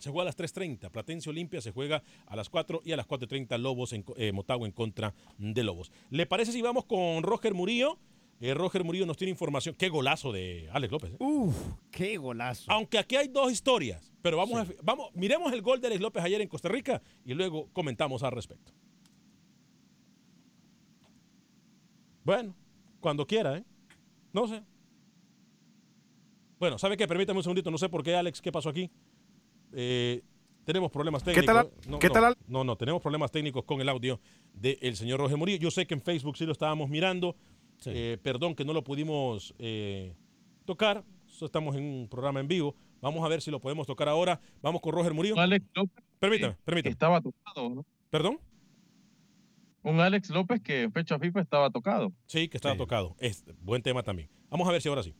[0.01, 0.89] se juega a las 3.30.
[0.89, 4.65] Platense Olimpia se juega a las 4 y a las 4.30 Lobos en eh, Motagua
[4.67, 5.91] en contra de Lobos.
[6.09, 7.99] ¿Le parece si vamos con Roger Murillo?
[8.39, 9.75] Eh, Roger Murillo nos tiene información.
[9.77, 11.11] Qué golazo de Alex López.
[11.11, 11.17] ¿eh?
[11.19, 11.55] Uf,
[11.91, 12.71] qué golazo.
[12.71, 16.23] Aunque aquí hay dos historias, pero vamos, a, vamos, miremos el gol de Alex López
[16.23, 18.73] ayer en Costa Rica y luego comentamos al respecto.
[22.23, 22.55] Bueno,
[22.99, 23.63] cuando quiera, ¿eh?
[24.33, 24.63] No sé.
[26.59, 27.07] Bueno, ¿sabe qué?
[27.07, 28.89] Permítame un segundito, no sé por qué, Alex, ¿qué pasó aquí?
[29.74, 30.22] Eh,
[30.63, 31.55] tenemos problemas ¿Qué técnicos.
[31.55, 34.19] tal, no, ¿qué no, tal, Al- No, no, tenemos problemas técnicos con el audio
[34.53, 35.57] del señor Roger Murillo.
[35.59, 37.36] Yo sé que en Facebook sí lo estábamos mirando.
[37.86, 40.13] Eh, perdón que no lo pudimos eh,
[40.65, 41.03] tocar.
[41.26, 42.76] So, Estamos en un programa en vivo.
[43.01, 44.39] Vamos a ver si lo podemos tocar ahora.
[44.61, 45.39] Vamos con Roger Murillo.
[45.39, 46.03] Alex López.
[46.19, 46.91] Permítame, permítame.
[46.91, 47.86] Estaba tocado, ¿no?
[48.11, 48.39] ¿Perdón?
[49.84, 52.13] Un Alex López que en fecha FIFA estaba tocado.
[52.28, 53.15] Sí, que estaba tocado.
[53.19, 54.30] Es buen tema también.
[54.51, 55.15] Vamos a ver si ahora sí.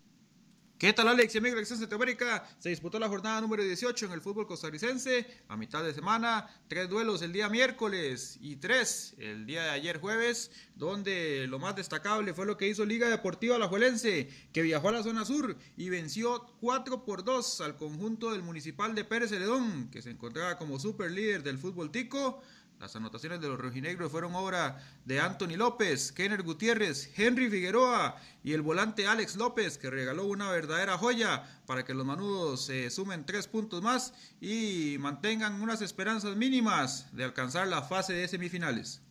[0.82, 2.44] ¿Qué tal Alex y amigos de Acción Centroamérica?
[2.58, 5.28] Se disputó la jornada número 18 en el fútbol costarricense.
[5.48, 10.00] A mitad de semana, tres duelos el día miércoles y tres el día de ayer
[10.00, 14.94] jueves, donde lo más destacable fue lo que hizo Liga Deportiva Alajuelense, que viajó a
[14.94, 19.92] la zona sur y venció 4 por 2 al conjunto del Municipal de Pérez Celedón,
[19.92, 22.42] que se encontraba como super líder del fútbol tico.
[22.82, 28.54] Las anotaciones de los rojinegros fueron obra de Anthony López, Kenner Gutiérrez, Henry Figueroa y
[28.54, 33.24] el volante Alex López, que regaló una verdadera joya para que los manudos se sumen
[33.24, 39.04] tres puntos más y mantengan unas esperanzas mínimas de alcanzar la fase de semifinales.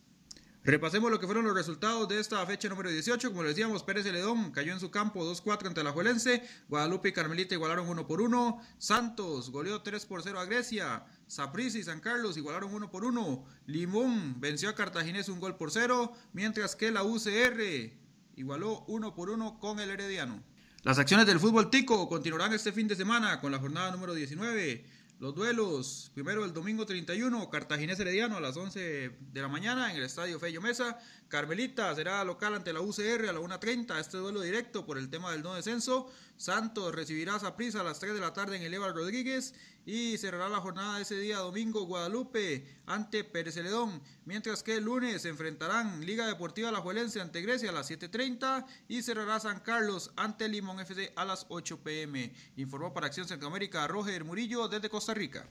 [0.63, 3.31] Repasemos lo que fueron los resultados de esta fecha número 18.
[3.31, 6.43] Como les decíamos, Pérez Celedón cayó en su campo 2-4 ante la Juelense.
[6.69, 8.61] Guadalupe y Carmelita igualaron 1 por 1.
[8.77, 11.07] Santos goleó 3 por 0 a Grecia.
[11.27, 13.45] Saprissa y San Carlos igualaron 1 por 1.
[13.67, 16.13] Limón venció a Cartaginés un gol por 0.
[16.35, 17.95] Mientras que la UCR
[18.37, 20.43] igualó 1 por 1 con el Herediano.
[20.83, 24.85] Las acciones del fútbol tico continuarán este fin de semana con la jornada número 19.
[25.21, 29.99] Los duelos, primero el domingo 31, Cartaginés Herediano a las 11 de la mañana en
[29.99, 30.99] el Estadio Fello Mesa.
[31.29, 35.31] Carmelita será local ante la UCR a la 1.30, este duelo directo por el tema
[35.31, 36.11] del no descenso.
[36.39, 39.53] Santos recibirá a Saprissa a las 3 de la tarde en el Eval Rodríguez
[39.87, 44.03] y cerrará la jornada ese día domingo Guadalupe ante Pérez Celedón.
[44.25, 48.67] Mientras que el lunes se enfrentarán Liga Deportiva La Juelense ante Grecia a las 7.30
[48.89, 52.33] y cerrará San Carlos ante Limón FC a las 8 pm.
[52.57, 55.49] Informó para Acción Centroamérica Roger Murillo desde Costa Rica.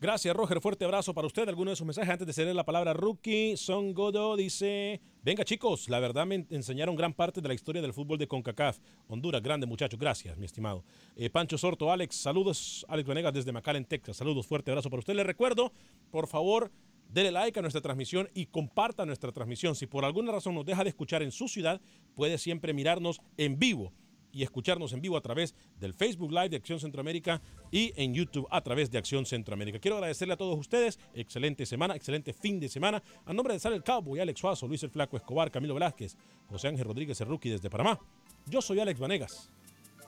[0.00, 0.60] Gracias, Roger.
[0.60, 1.48] Fuerte abrazo para usted.
[1.48, 3.56] Alguno de sus mensajes antes de ceder la palabra rookie.
[3.56, 7.94] Son Godo dice: Venga, chicos, la verdad me enseñaron gran parte de la historia del
[7.94, 8.78] fútbol de CONCACAF.
[9.08, 9.96] Honduras, grande muchacho.
[9.96, 10.84] Gracias, mi estimado.
[11.16, 12.84] Eh, Pancho Sorto, Alex, saludos.
[12.88, 14.16] Alex Venegas desde McAllen, Texas.
[14.16, 15.14] Saludos, fuerte abrazo para usted.
[15.14, 15.72] Le recuerdo,
[16.10, 16.70] por favor,
[17.08, 19.76] Dele like a nuestra transmisión y comparta nuestra transmisión.
[19.76, 21.80] Si por alguna razón nos deja de escuchar en su ciudad,
[22.16, 23.92] puede siempre mirarnos en vivo
[24.34, 28.46] y escucharnos en vivo a través del Facebook Live de Acción Centroamérica y en YouTube
[28.50, 29.78] a través de Acción Centroamérica.
[29.78, 30.98] Quiero agradecerle a todos ustedes.
[31.14, 33.02] Excelente semana, excelente fin de semana.
[33.24, 36.16] A nombre de Sal el Cowboy, Alex Suazo, Luis el Flaco Escobar, Camilo Velázquez,
[36.48, 37.98] José Ángel Rodríguez el desde Panamá.
[38.46, 39.50] Yo soy Alex Vanegas.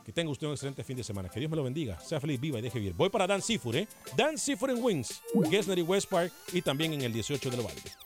[0.05, 1.29] Que tenga usted un excelente fin de semana.
[1.29, 1.99] Que Dios me lo bendiga.
[1.99, 2.95] Sea feliz, viva y deje vivir.
[2.95, 3.89] Voy para Dan Seafood, ¿eh?
[4.17, 5.21] Dan Seafood en Wings,
[5.51, 8.06] Gessner y West Park y también en el 18 de Ovalde.